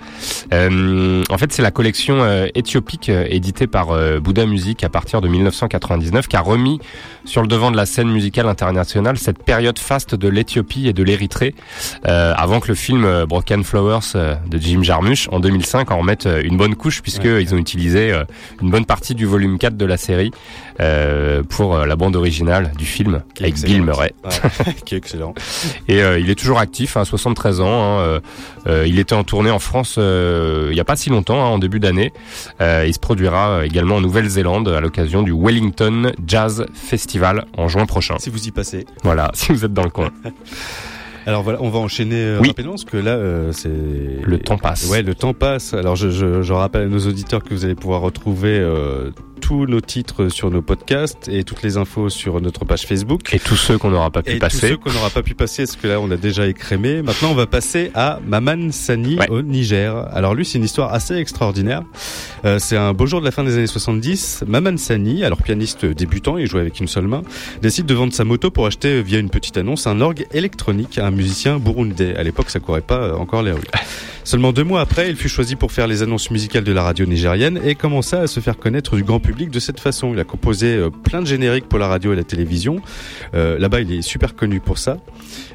[0.53, 4.89] Euh, en fait, c'est la collection euh, éthiopique euh, éditée par euh, Bouddha Music à
[4.89, 6.79] partir de 1999 qui a remis
[7.25, 11.03] sur le devant de la scène musicale internationale cette période faste de l'Éthiopie et de
[11.03, 11.55] l'Érythrée,
[12.07, 15.99] euh, avant que le film euh, Broken Flowers euh, de Jim Jarmusch en 2005 en
[15.99, 17.43] remette une bonne couche puisque Ouais.
[17.43, 18.13] ils ont utilisé
[18.61, 20.31] une bonne partie du volume 4 de la série
[20.81, 23.61] euh, pour euh, la bande originale du film Qui avec.
[23.63, 24.13] Bill Murray.
[24.25, 25.35] Ouais, qui est excellent.
[25.89, 27.67] Et euh, il est toujours actif, hein, 73 ans.
[28.01, 28.21] hein,
[28.67, 31.59] euh, il était en tournée en France il n'y a pas si longtemps, hein, en
[31.59, 32.13] début d'année.
[32.61, 38.17] Il se produira également en Nouvelle-Zélande à l'occasion du Wellington Jazz Festival en juin prochain.
[38.19, 38.87] Si vous y passez.
[39.03, 40.11] Voilà, si vous êtes dans le coin.
[41.25, 42.49] Alors voilà, on va enchaîner Oui.
[42.49, 44.89] rapidement parce que là, euh, c'est Le temps passe.
[44.89, 45.73] Ouais, le temps passe.
[45.73, 49.11] Alors je, je, je rappelle à nos auditeurs que vous allez pouvoir retrouver euh,
[49.43, 53.35] tous nos titres sur nos podcasts et toutes les infos sur notre page Facebook.
[53.35, 54.69] Et tous ceux qu'on n'aura pas pu Et tous passer.
[54.69, 57.03] ceux qu'on n'aura pas pu passer, parce que là on a déjà écrémé.
[57.03, 59.29] Maintenant on va passer à Maman Sani Ouais.
[59.31, 59.95] au Niger.
[60.15, 61.83] Alors lui c'est une histoire assez extraordinaire.
[62.45, 64.45] Euh, c'est un beau jour de la fin des années 70.
[64.47, 67.23] Maman Sani, alors pianiste débutant, il jouait avec une seule main,
[67.61, 71.07] décide de vendre sa moto pour acheter via une petite annonce un orgue électronique à
[71.07, 72.15] un musicien burundais.
[72.17, 73.61] À l'époque ça courait pas euh, encore les rues.
[74.25, 77.05] Seulement deux mois après, il fut choisi pour faire les annonces musicales de la radio
[77.07, 80.13] nigérienne et commença à se faire connaître du grand public de cette façon.
[80.13, 82.81] Il a composé euh, plein de génériques pour la radio et la télévision.
[83.35, 84.99] Euh, Là-bas, il est super connu pour ça.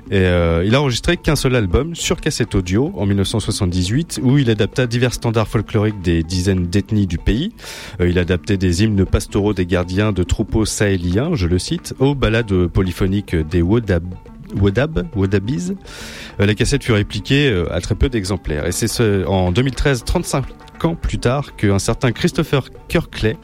[0.09, 4.49] Et euh, il a enregistré qu'un seul album sur cassette audio en 1978 où il
[4.49, 7.51] adapta divers standards folkloriques des dizaines d'ethnies du pays.
[7.99, 12.67] Il adaptait des hymnes pastoraux des gardiens de troupeaux sahéliens, je le cite, aux ballades
[12.67, 14.05] polyphoniques des Wodab.
[14.55, 15.71] Wodab, Wodabis.
[16.39, 18.65] Euh, la cassette fut répliquée euh, à très peu d'exemplaires.
[18.65, 20.43] Et c'est ce, en 2013, 35
[20.83, 23.35] ans plus tard, qu'un certain Christopher Kirkley,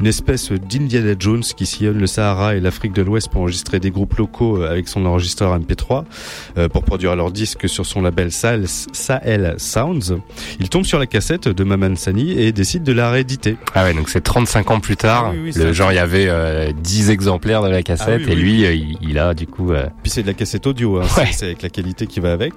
[0.00, 3.92] une espèce d'Indiana Jones qui sillonne le Sahara et l'Afrique de l'Ouest pour enregistrer des
[3.92, 6.02] groupes locaux euh, avec son enregistreur MP3,
[6.58, 10.18] euh, pour produire leurs disques sur son label Sahel, Sahel Sounds.
[10.58, 13.56] Il tombe sur la cassette de Maman Sani et décide de la rééditer.
[13.76, 15.26] Ah ouais, donc c'est 35 ans plus tard.
[15.28, 18.26] Ah oui, oui, le genre, il y avait euh, 10 exemplaires de la cassette Ah
[18.26, 18.42] oui, et oui.
[18.42, 19.70] lui, euh, il, il a du coup...
[19.72, 21.28] euh, Puis c'est de la cassette audio, hein, c'est- Ouais.
[21.32, 22.52] c'est avec la qualité qui va avec.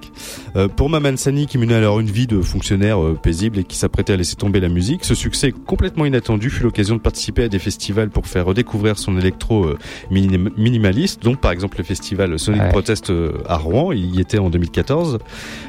[0.56, 3.76] Euh, pour Maman Sani, qui menait alors une vie de fonctionnaire euh, paisible et qui
[3.76, 7.48] s'apprêtait à laisser tomber la musique, ce succès complètement inattendu fut l'occasion de participer à
[7.48, 9.78] des festivals pour faire redécouvrir son électro euh,
[10.10, 12.68] minim- minimaliste, dont par exemple le festival Sonic Ouais.
[12.70, 15.18] Protest euh, à Rouen, il y était en 2014.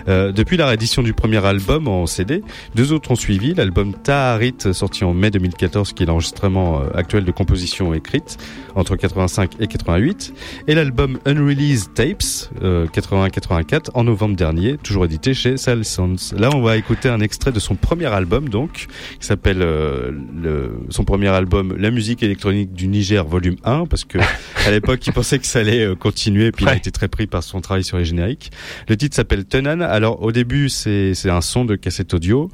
[0.08, 2.42] Euh, depuis la réédition du premier album en CD,
[2.76, 7.32] deux autres ont suivi, l'album Taharit sorti en mai 2014, qui est l'enregistrement actuel de
[7.32, 8.38] composition écrite
[8.76, 10.34] entre 85 et 88,
[10.68, 16.34] et l'album Unreleased Tapes euh, 81-84 en novembre dernier, toujours édité chez Sal Sounds.
[16.38, 18.88] Là, on va écouter un extrait de son premier album, donc,
[19.20, 20.12] qui s'appelle euh,
[20.42, 24.20] le, son premier album La musique électronique du Niger, volume 1, parce que
[24.66, 27.28] à l'époque, il pensait que ça allait euh, continuer, puis il a été très pris
[27.28, 28.52] par son travail sur les génériques.
[28.88, 29.82] Le titre s'appelle Tenan.
[29.82, 32.50] Alors, au début, c'est c'est un son de cassette audio.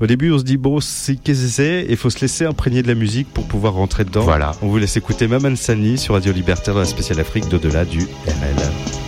[0.00, 1.86] Au début, on se dit bon, c'est qu'est-ce que c'est?
[1.88, 4.22] Il faut se laisser imprégner de la musique pour pouvoir rentrer dedans.
[4.22, 4.52] Voilà.
[4.62, 8.00] On vous laisse écouter Maman Sani sur Radio Libertaire dans la spéciale Afrique d'au-delà du
[8.26, 9.01] RL.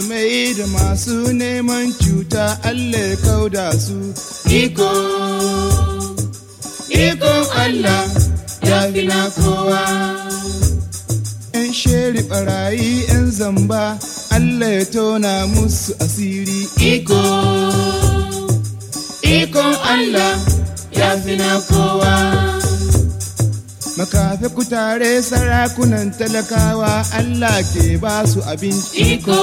[0.00, 4.14] Azalumai da masu neman cuta Allah ya kauda su.
[4.48, 4.90] Iko
[6.88, 8.04] ikon Allah
[8.62, 9.84] ya fi na kowa.
[11.54, 13.98] ‘yan sheri barayi ‘yan zamba
[14.32, 16.66] Allah ya tona musu asiri.
[16.80, 17.20] Iko
[19.22, 20.34] ikon Allah
[20.92, 22.59] ya fi na kowa.
[24.00, 29.40] Makafi kutare sarakunan talakawa Allah ke ba su abin iko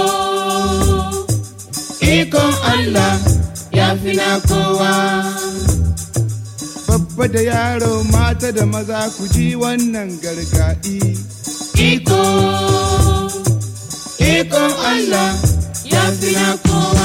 [2.02, 3.14] ikon Allah
[3.70, 4.94] ya fi na kowa.
[6.90, 10.98] Babba da yaro mata da maza ku ji wannan gargaɗi.
[11.78, 12.22] Iko
[14.18, 15.30] ikon Allah
[15.86, 16.97] ya fi na kowa.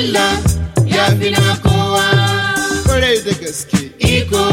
[0.00, 0.32] Allah
[0.88, 2.04] ya fi na kowa
[2.86, 4.44] kwarai da gaske iko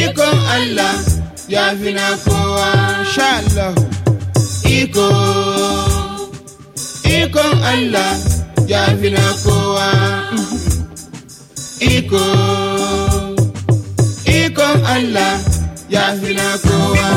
[0.00, 0.94] ikon Allah
[1.48, 2.70] ya fi na kowa.
[3.12, 3.74] Sha Allah
[4.78, 5.08] iko
[7.18, 8.10] ikon Allah
[8.70, 9.88] ya fi na kowa.
[11.82, 12.24] Iko
[14.38, 15.34] ikon Allah
[15.90, 17.08] ya fi na kowa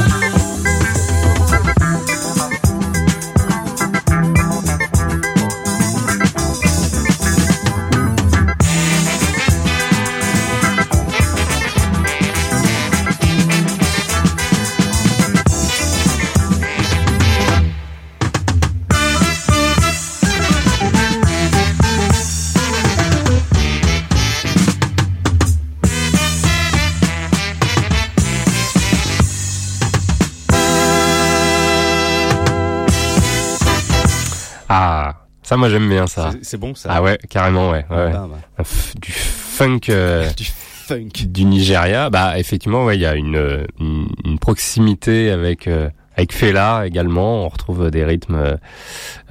[35.46, 36.32] Ça, moi, j'aime bien ça.
[36.42, 36.90] C'est- bon ça.
[36.92, 37.86] Ah ouais, carrément, ouais.
[37.90, 38.12] ouais.
[38.14, 38.64] Ah, bah.
[39.02, 41.10] Du funk euh, Du funk.
[41.28, 42.10] du Nigeria.
[42.10, 46.88] Bah, effectivement, ouais, il y a une, euh, une, une proximité avec avec avec Fela
[46.88, 48.56] également, on retrouve des rythmes euh,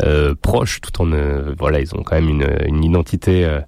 [0.02, 3.60] euh, proches, tout en euh, voilà, ils ont quand même une, une identité euh,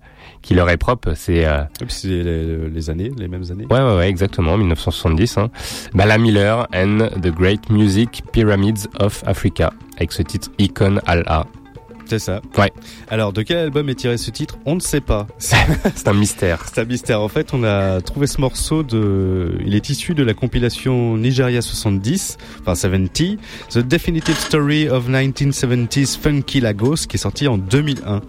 [0.42, 1.14] qui leur est propre.
[1.14, 3.64] C'est euh, Et puis c'est les, les années, les mêmes années.
[3.70, 5.38] ouais, ouais, ouais, exactement, 1970.
[5.38, 5.50] Hein.
[5.94, 11.46] Bala Miller and the Great Music Pyramids of Africa, avec ce titre Icon Al-A.
[12.06, 12.40] C'est ça.
[12.56, 12.72] Ouais.
[13.08, 14.58] Alors, de quel album est tiré ce titre?
[14.64, 15.26] On ne sait pas.
[15.38, 16.64] C'est un mystère.
[16.72, 17.20] c'est un mystère.
[17.20, 19.58] En fait, on a trouvé ce morceau de.
[19.64, 23.38] Il est issu de la compilation Nigeria 70, enfin 70,
[23.70, 28.20] The Definitive Story of 1970s Funky Lagos, qui est sorti en 2001.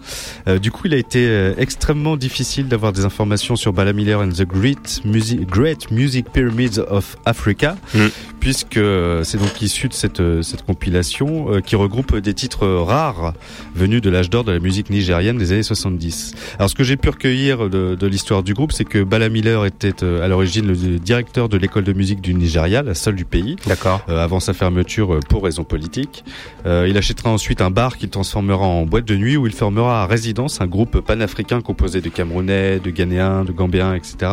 [0.47, 4.19] Euh, du coup, il a été euh, extrêmement difficile d'avoir des informations sur Bala Miller
[4.21, 8.07] and the Great Music, Great Music Pyramids of Africa, Mm.
[8.39, 13.33] puisque euh, c'est donc issu de cette, cette compilation euh, qui regroupe des titres rares
[13.75, 16.33] venus de l'âge d'or de la musique nigérienne des années 70.
[16.57, 19.65] Alors ce que j'ai pu recueillir de, de l'histoire du groupe, c'est que Bala Miller
[19.65, 23.25] était euh, à l'origine le directeur de l'école de musique du Nigeria, la seule du
[23.25, 24.01] pays, D'accord.
[24.09, 26.23] euh, avant sa fermeture euh, pour raisons politiques.
[26.65, 30.03] Euh, il achètera ensuite un bar qu'il transformera en boîte de nuit où il formera
[30.03, 34.31] à résidence un groupe panafricain composé de Camerounais, de Ghanéens, de Gambéens, etc.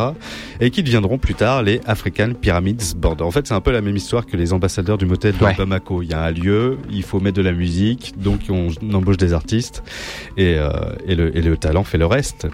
[0.59, 3.21] et qui deviendront plus tard les African Pyramids Board.
[3.21, 5.53] En fait, c'est un peu la même histoire que les ambassadeurs du motel de Ouais.
[5.55, 6.01] Bamako.
[6.01, 9.17] Il y a un lieu, il faut mettre de la musique, donc on, on embauche
[9.17, 9.83] des artistes
[10.37, 10.69] et, euh,
[11.05, 12.47] et, le, et le talent fait le reste.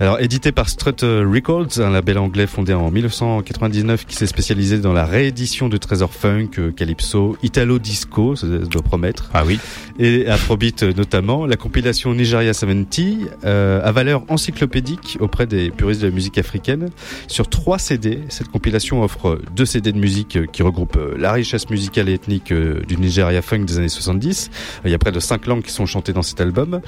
[0.00, 4.92] Alors, édité par Strut Records, un label anglais fondé en 1999 qui s'est spécialisé dans
[4.92, 9.60] la réédition de trésors funk, euh, calypso, italo disco, ça doit promettre, Ah oui.
[10.00, 11.46] et Afrobeat euh, notamment.
[11.46, 16.88] La compilation Nigeria 70 euh, a valeur encyclopédique auprès des puristes de la musique africaine.
[17.28, 21.70] Sur trois CD, cette compilation offre deux CD de musique euh, qui regroupent la richesse
[21.70, 24.50] musicale et ethnique du Nigeria funk des années 70.
[24.84, 26.80] Il y a près de cinq langues qui sont chantées dans cet album.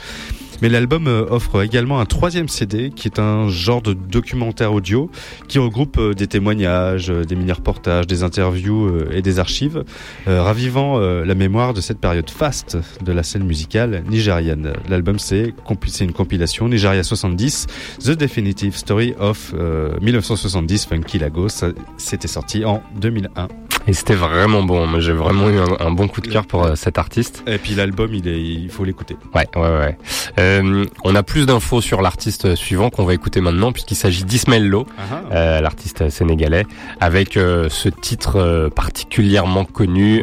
[0.62, 5.10] Mais l'album euh, offre également un troisième CD qui est un genre de documentaire audio
[5.48, 9.85] qui regroupe euh, des témoignages, euh, des mini-reportages, des interviews et des archives,
[10.26, 14.72] ravivant la mémoire de cette période faste de la scène musicale nigérienne.
[14.89, 15.55] L'album c'est
[16.01, 17.66] une compilation Nigeria 70,
[18.01, 21.64] The Definitive Story of euh, 1970 Funky Lagos.
[21.97, 23.48] C'était sorti en 2001.
[23.86, 24.98] Et c'était vraiment bon.
[25.01, 27.43] J'ai vraiment eu un, un bon coup de cœur pour euh, cet artiste.
[27.47, 29.16] Et puis l'album, il est, il faut l'écouter.
[29.35, 29.98] Ouais, ouais, ouais.
[30.39, 34.66] Euh, on a plus d'infos sur l'artiste suivant qu'on va écouter maintenant, puisqu'il s'agit d'Ismaël
[34.66, 34.86] Lo,
[35.32, 36.65] euh, l'artiste sénégalais,
[37.01, 40.23] avec euh, ce titre particulièrement connu.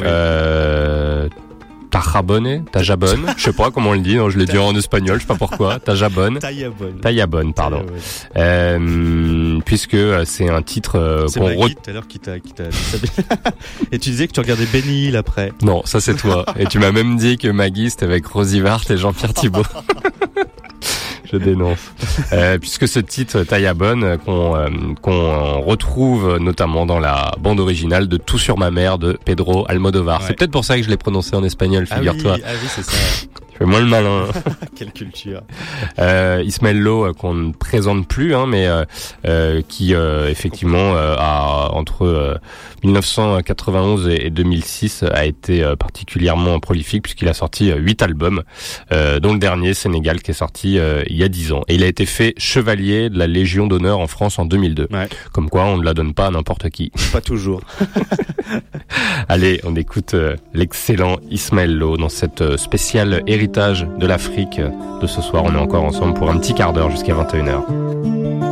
[1.91, 5.18] Tajabone, Tajabone, je sais pas comment on le dit, non, je l'ai dit en espagnol,
[5.18, 6.99] je sais pas pourquoi, Tajabone, Taillabonne.
[7.01, 7.85] Tayabone, pardon,
[8.38, 12.31] euh, puisque euh, c'est un titre euh, qu'on retrouve tout à l'heure qui t'a.
[13.91, 15.51] Et tu disais que tu regardais Benny Hill après.
[15.61, 16.45] Non, ça c'est toi.
[16.57, 19.63] Et tu m'as même dit que Maggie c'était avec Rosie Vart et Jean-Pierre Thibault.
[21.31, 21.79] Je dénonce.
[22.33, 24.67] Euh, puisque ce titre Taillabonne euh, qu'on euh,
[25.01, 30.21] qu'on retrouve notamment dans la bande originale de Tout sur ma mère de Pedro Almodovar.
[30.21, 30.27] Ouais.
[30.27, 32.33] C'est peut-être pour ça que je l'ai prononcé en espagnol, figure-toi.
[32.35, 32.97] Ah oui, ah oui c'est ça.
[33.61, 34.25] Je fais moins le malin.
[34.75, 35.41] Quelle culture.
[35.99, 38.85] Euh, Ismaël Lo euh, qu'on ne présente plus, hein, mais euh,
[39.27, 42.35] euh, qui euh, effectivement euh, a entre euh,
[42.83, 48.43] 1991 et et 2006 a été euh, particulièrement prolifique puisqu'il a sorti euh, huit albums,
[48.91, 51.61] euh, dont le dernier Sénégal qui est sorti euh, il y a dix ans.
[51.67, 54.88] Et il a été fait chevalier de la Légion d'honneur en France en 2002.
[54.91, 55.07] Ouais.
[55.33, 56.91] Comme quoi, on ne la donne pas à n'importe qui.
[57.11, 57.61] Pas toujours.
[59.27, 64.61] Allez, on écoute euh, l'excellent Ismaël Lo dans cette spéciale héritage de l'Afrique
[65.01, 65.43] de ce soir.
[65.45, 68.50] On est encore ensemble pour un petit quart d'heure jusqu'à 21h.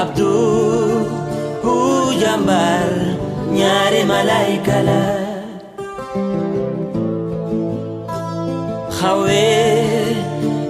[0.00, 0.32] Abdu
[1.64, 2.88] hujambar
[3.56, 5.02] nyari malaikala
[8.96, 9.44] Khawe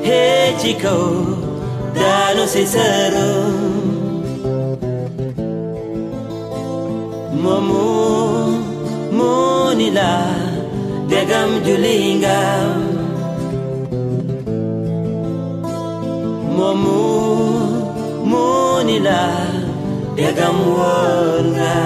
[0.06, 0.96] hejiko
[1.94, 3.32] danu seseru
[7.42, 7.86] Momu
[9.18, 10.12] munila
[11.10, 12.95] degam julingam
[16.56, 17.00] momu
[18.30, 19.20] munila
[20.16, 21.76] degam wonga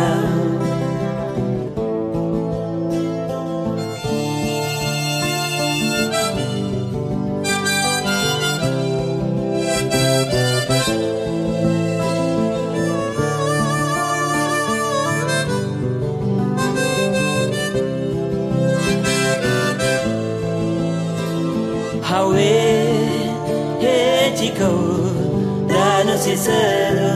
[26.36, 27.14] sincero.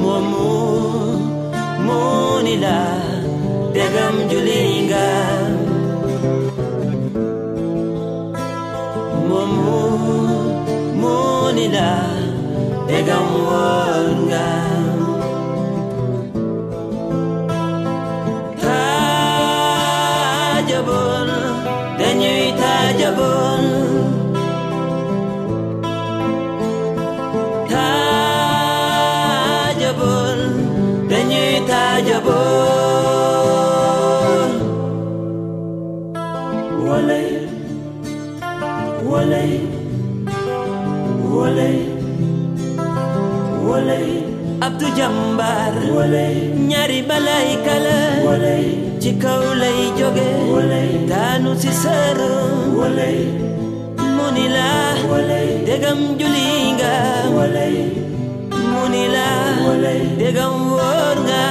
[0.00, 0.50] Momu
[1.86, 2.78] munila
[3.74, 5.08] degam julinga.
[9.28, 9.80] Momu
[11.00, 11.90] munila
[12.86, 13.85] degam wa.
[44.66, 45.72] Abdou Jambar
[46.68, 47.96] ñaari balay kala
[49.02, 50.26] ci kaw lay joge
[51.10, 52.32] daanu tanu sëru
[52.74, 52.84] mu
[54.16, 54.68] monila,
[55.66, 56.46] degam juli
[58.88, 59.26] nila.
[60.18, 61.46] Digang word nga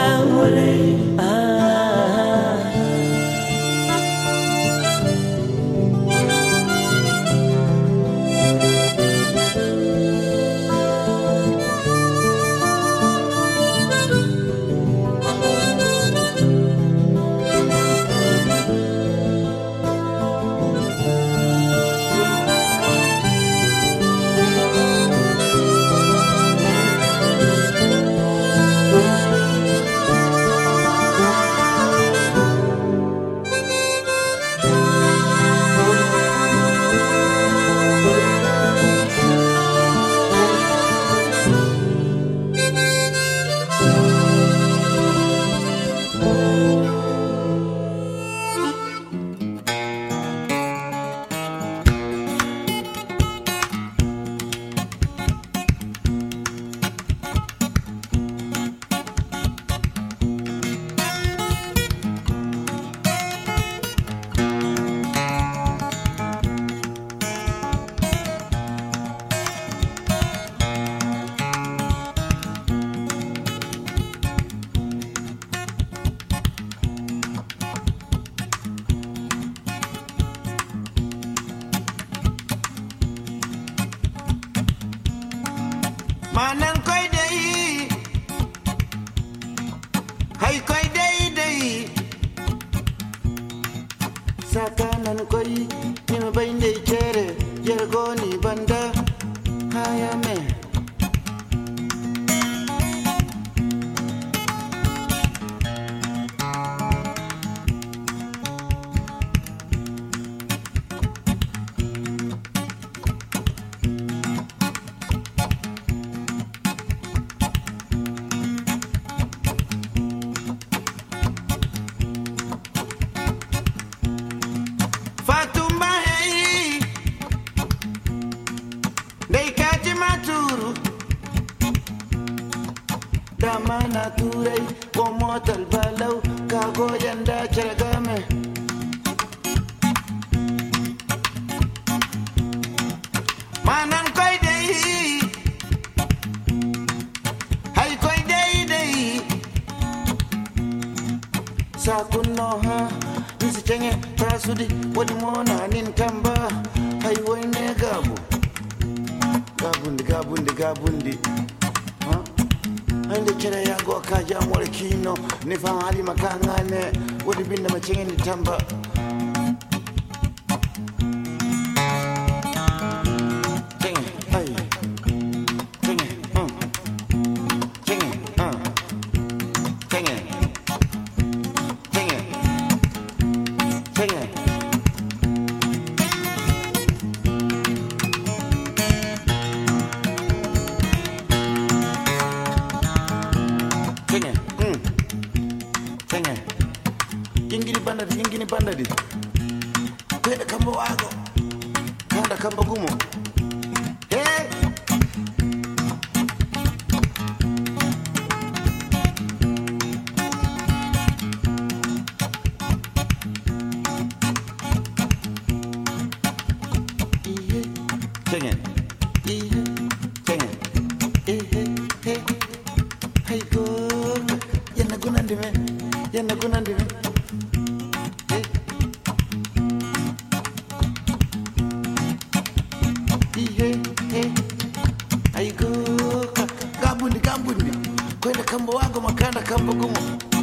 [239.56, 240.35] kumbukumbu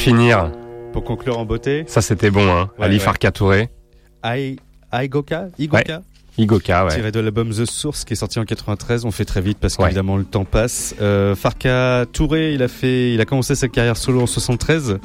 [0.00, 0.50] finir,
[0.94, 2.70] Pour conclure en beauté, ça c'était bon, hein.
[2.78, 3.00] Ouais, Ali ouais.
[3.00, 3.68] Farka Touré,
[4.24, 4.56] I,
[4.90, 6.00] Igoka, Igoka?
[6.40, 6.94] Igoka, ouais.
[6.94, 9.04] tiré de l'album The Source qui est sorti en 93.
[9.04, 9.84] On fait très vite parce Ouais.
[9.84, 10.94] qu'évidemment le temps passe.
[11.00, 14.98] Euh, Farka Touré, il a fait, il a commencé sa carrière solo en 73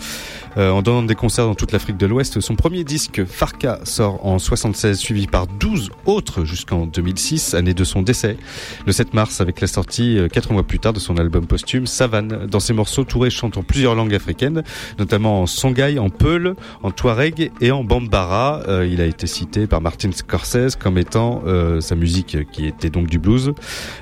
[0.57, 2.39] euh, en donnant des concerts dans toute l'Afrique de l'Ouest.
[2.39, 7.83] Son premier disque Farka sort en 76, suivi par 12 autres jusqu'en 2006, année de
[7.83, 8.37] son décès,
[8.85, 11.85] le 7 mars avec la sortie euh, quatre mois plus tard de son album posthume
[11.87, 12.47] Savane.
[12.47, 14.63] Dans ses morceaux, Touré chante en plusieurs langues africaines,
[14.99, 18.61] notamment en Songhai, en Peul, en Touareg et en Bambara.
[18.67, 22.89] Euh, il a été cité par Martin Scorsese comme étant euh, sa musique qui était
[22.89, 23.53] donc du blues,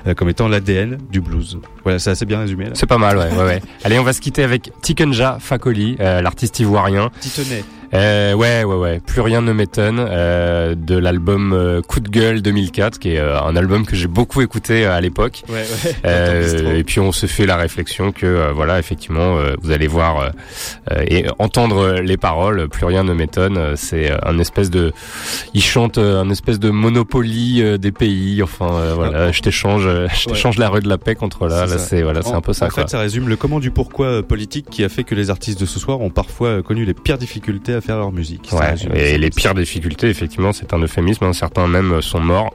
[0.06, 1.58] euh, comme étant l'ADN du blues.
[1.82, 2.66] Voilà, c'est assez bien résumé.
[2.66, 2.70] Là.
[2.74, 3.62] C'est pas mal, ouais, ouais, ouais.
[3.84, 7.10] Allez, on va se quitter avec Tikenja Fakoli, euh, l'artiste ivoirien.
[7.94, 9.00] Euh, ouais, ouais, ouais.
[9.00, 13.40] Plus rien ne m'étonne euh, de l'album euh, Coup de gueule 2004, qui est euh,
[13.40, 15.42] un album que j'ai beaucoup écouté euh, à l'époque.
[15.48, 15.54] Ouais,
[15.84, 15.94] ouais.
[16.04, 19.86] Euh, et puis on se fait la réflexion que euh, voilà effectivement euh, vous allez
[19.86, 20.32] voir
[21.08, 24.92] et entendre les paroles plus rien ne m'étonne euh, c'est euh, un espèce de
[25.54, 29.82] il chante euh, un espèce de monopoly euh, des pays enfin euh, voilà je t'échange
[29.84, 30.32] je Ouais.
[30.34, 32.52] t'échange la rue de la paix contre là C'est là c'est voilà c'est un peu
[32.52, 35.14] ça En quoi fait, ça résume le comment du pourquoi politique qui a fait que
[35.14, 38.50] les artistes de ce soir ont parfois connu les pires difficultés à faire leur musique.
[38.52, 41.24] Ouais, et les pires difficultés, effectivement, c'est un euphémisme.
[41.24, 42.52] hein, certains même sont morts.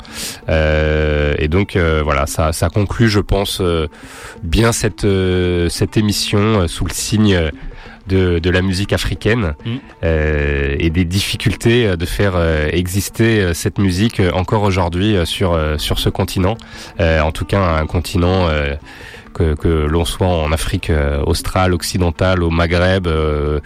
[0.50, 3.88] Euh, et donc euh, voilà, ça, ça conclut, je pense, euh,
[4.44, 7.50] bien cette euh, cette émission euh, sous le signe euh,
[8.08, 9.70] de, de la musique africaine Mm.
[10.04, 16.00] euh, et des difficultés de faire euh, exister cette musique encore aujourd'hui sur euh, sur
[16.00, 16.58] ce continent.
[17.00, 18.48] Euh, en tout cas, un continent.
[19.40, 23.60] Que, que l'on soit en Afrique euh, australe, occidentale, au Maghreb, euh,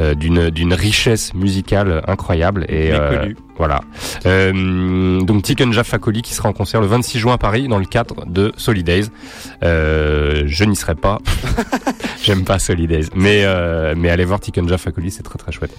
[0.00, 2.92] euh, d'une d'une richesse musicale incroyable et
[3.56, 3.82] voilà.
[4.24, 8.24] Donc Tikenja Fakoli qui sera en concert le 26 juin à Paris dans le cadre
[8.26, 9.04] de Solidays.
[9.62, 11.18] Je n'y serai pas.
[12.22, 13.44] J'aime pas Solidays, mais
[13.94, 15.76] mais allez voir Tikenja Fakoli, c'est très très chouette.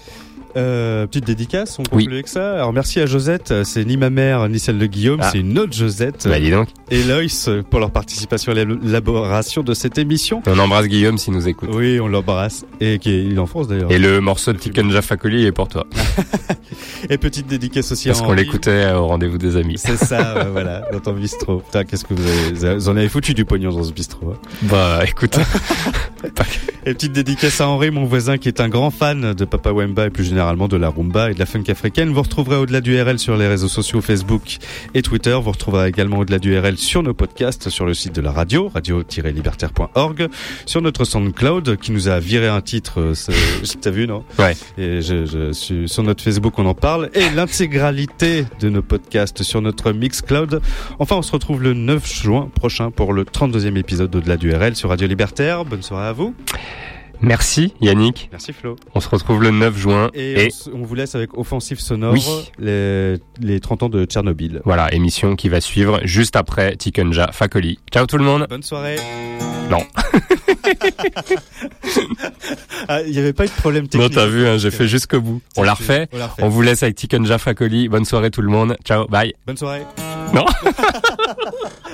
[0.57, 2.03] Euh, petite dédicace, on Oui.
[2.06, 2.53] conclut avec ça.
[2.56, 5.30] Alors merci à Josette, c'est ni ma mère ni celle de Guillaume, Ah.
[5.32, 6.68] c'est une autre Josette Bah dis donc.
[6.90, 10.41] et Loïs pour leur participation à l'élaboration de cette émission.
[10.48, 11.69] On embrasse Guillaume s'il nous écoute.
[11.73, 13.91] Oui, on l'embrasse et qui est il est en France d'ailleurs.
[13.91, 15.86] Et le morceau de Tikenja Fakoli est pour toi,
[17.10, 18.44] Et petite dédicace aussi parce qu'on Henri.
[18.44, 19.78] l'écoutait au rendez-vous des amis.
[19.78, 21.57] C'est ça, voilà, dans ton bistrot.
[21.60, 22.23] Putain, qu'est-ce que vous
[22.65, 24.32] avez, vous en avez foutu du pognon dans ce bistrot.
[24.34, 24.38] hein.
[24.64, 25.38] Bah écoute,
[26.86, 30.07] Et petite dédicace à Henri, mon voisin, qui est un grand fan de Papa Wemba
[30.07, 32.09] et plus généralement de la rumba et de la funk africaine.
[32.09, 34.57] Vous retrouverez au-delà du RL sur les réseaux sociaux Facebook
[34.95, 35.38] et Twitter.
[35.41, 38.69] Vous retrouverez également au-delà du RL sur nos podcasts, sur le site de la radio,
[38.73, 40.27] radio-libertaire.org,
[40.65, 43.13] sur notre SoundCloud, qui nous a viré un titre, euh,
[43.81, 44.23] t'as vu, non?
[44.39, 44.55] Ouais.
[44.80, 47.11] Et je, je suis sur notre Facebook, on en parle.
[47.13, 50.59] Et l'intégralité de nos podcasts sur notre Mixcloud.
[50.97, 54.76] Enfin, on se retrouve le 9 juin prochain pour le 32e épisode d'au-delà du RL
[54.76, 55.65] sur Radio Libertaire.
[55.65, 56.34] Bonne soirée à vous.
[57.22, 58.30] Merci Yannick.
[58.31, 58.76] Merci Flo.
[58.95, 62.23] On se retrouve le 9 juin Et, et on, vous laisse avec Offensive Sonore, Oui.
[62.60, 64.61] les, les 30 ans de Tchernobyl.
[64.65, 67.80] voilà émission qui va suivre juste après Tikenja Fakoli.
[67.91, 68.48] Ciao tout le monde.
[68.49, 68.98] Bonne soirée.
[69.69, 69.80] Non.
[72.88, 74.14] Ah, Il n'y avait pas eu de problème Non, technique.
[74.14, 75.41] t'as vu, hein, j'ai fait jusqu'au bout.
[75.57, 76.07] On la refait.
[76.11, 76.43] On la refait.
[76.43, 77.88] On vous laisse avec Tikenja Fakoli.
[77.89, 78.76] Bonne soirée tout le monde.
[78.85, 79.34] Ciao, bye.
[79.45, 79.84] Bonne soirée.
[80.34, 80.45] Non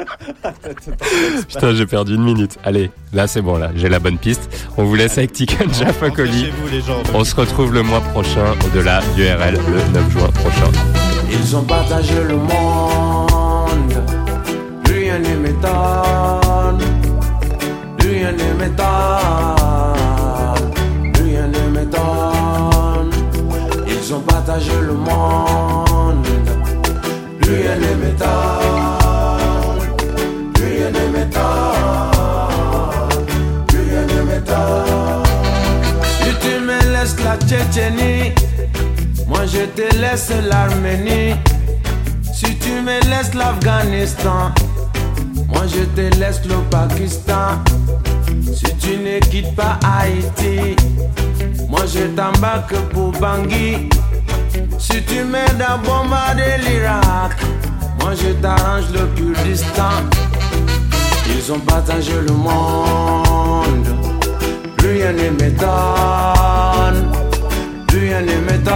[1.47, 2.57] Putain, j'ai perdu une minute.
[2.63, 4.49] Allez, là c'est bon, là, j'ai la bonne piste.
[4.77, 6.45] On vous laisse avec Tiken Jafakoli.
[6.45, 7.01] Chez vous les gens.
[7.13, 10.71] On se retrouve le mois prochain, au-delà du RL, le 9 juin prochain.
[11.31, 13.93] Ils ont partagé le monde,
[14.85, 16.81] rien ne m'étonne,
[17.99, 18.85] rien ne m'étonne,
[21.23, 23.11] rien ne m'étonne.
[23.87, 25.56] Ils ont partagé le monde,
[37.47, 38.33] Tchétchénie,
[39.25, 41.33] moi je te laisse l'Arménie.
[42.33, 44.51] Si tu me laisses l'Afghanistan,
[45.47, 47.63] moi je te laisse le Pakistan.
[48.53, 50.75] Si tu ne quittes pas Haïti,
[51.69, 53.87] moi je t'embarque pour Bangui.
[54.77, 57.37] Si tu m'aides à bombarder l'Irak,
[58.01, 60.03] moi je t'arrange le Kurdistan.
[61.29, 63.87] Ils ont partagé le monde,
[64.79, 67.26] rien ne m'étonne.
[67.91, 68.75] Rien ne m'étonne,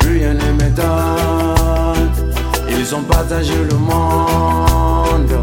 [0.00, 2.10] rien ne m'étonne.
[2.68, 5.34] Ils ont partagé le monde.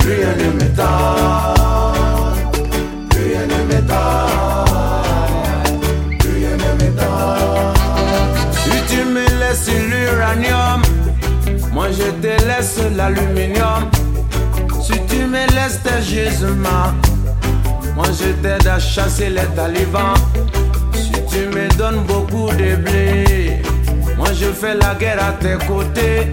[0.00, 0.86] Rien ne m'étonne,
[3.10, 3.96] rien ne m'étonne,
[6.20, 7.74] rien ne m'étonne.
[8.52, 10.80] Si tu me laisses l'uranium,
[11.72, 13.82] moi je te laisse l'aluminium.
[14.80, 16.92] Si tu me laisses tes gisements,
[17.96, 20.14] moi je t'aide à chasser les talibans.
[20.92, 23.62] Si tu me donnes beaucoup de blé,
[24.16, 26.32] moi je fais la guerre à tes côtés.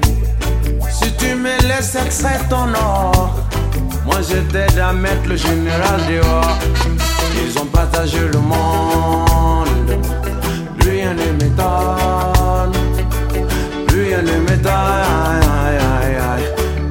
[0.91, 3.39] Si tu me laisses extraire ton or,
[4.05, 6.57] moi je t'aide à mettre le général dehors.
[7.45, 9.91] Ils ont partagé le monde,
[10.81, 12.73] rien ne m'étonne,
[13.89, 14.73] rien ne m'étonne,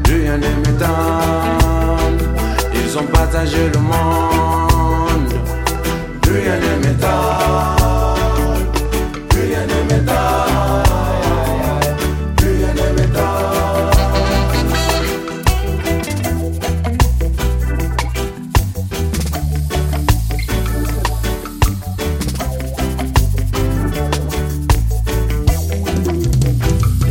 [0.06, 2.18] rien ne m'étonne.
[2.74, 4.31] Ils ont partagé le monde,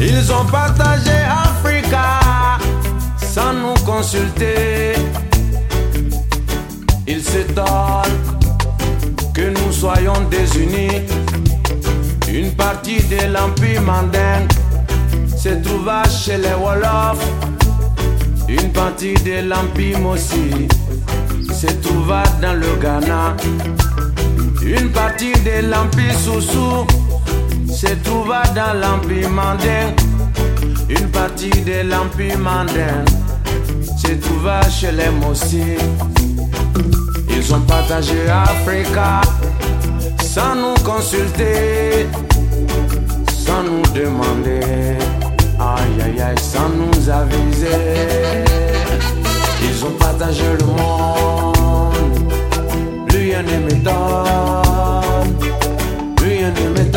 [0.04, 2.20] Ils ont partagé Africa
[3.18, 4.94] sans nous consulter.
[7.08, 8.21] Ils que nous
[9.82, 11.02] soyons désunis.
[12.32, 14.52] Une partie de l'Empire mandingue
[15.36, 17.26] se trouva chez les Wolofs.
[18.48, 20.68] Une partie de l'Empire Mossi
[21.52, 23.36] se trouva dans le Ghana.
[24.62, 26.86] Une partie de l'Empire Soussou
[27.68, 30.00] se trouva dans l'Empire mandingue.
[30.90, 33.10] Une partie de l'Empire mandingue
[33.98, 35.64] se trouva chez les Mossi.
[37.36, 39.22] Ils ont partagé Africa
[40.34, 42.08] sans nous consulter,
[43.46, 44.96] sans nous demander,
[45.60, 48.46] aïe aïe aïe, sans nous aviser.
[49.62, 52.32] Ils ont partagé le monde,
[53.10, 55.36] rien ne m'étonne,
[56.22, 56.91] rien ne m'étonne,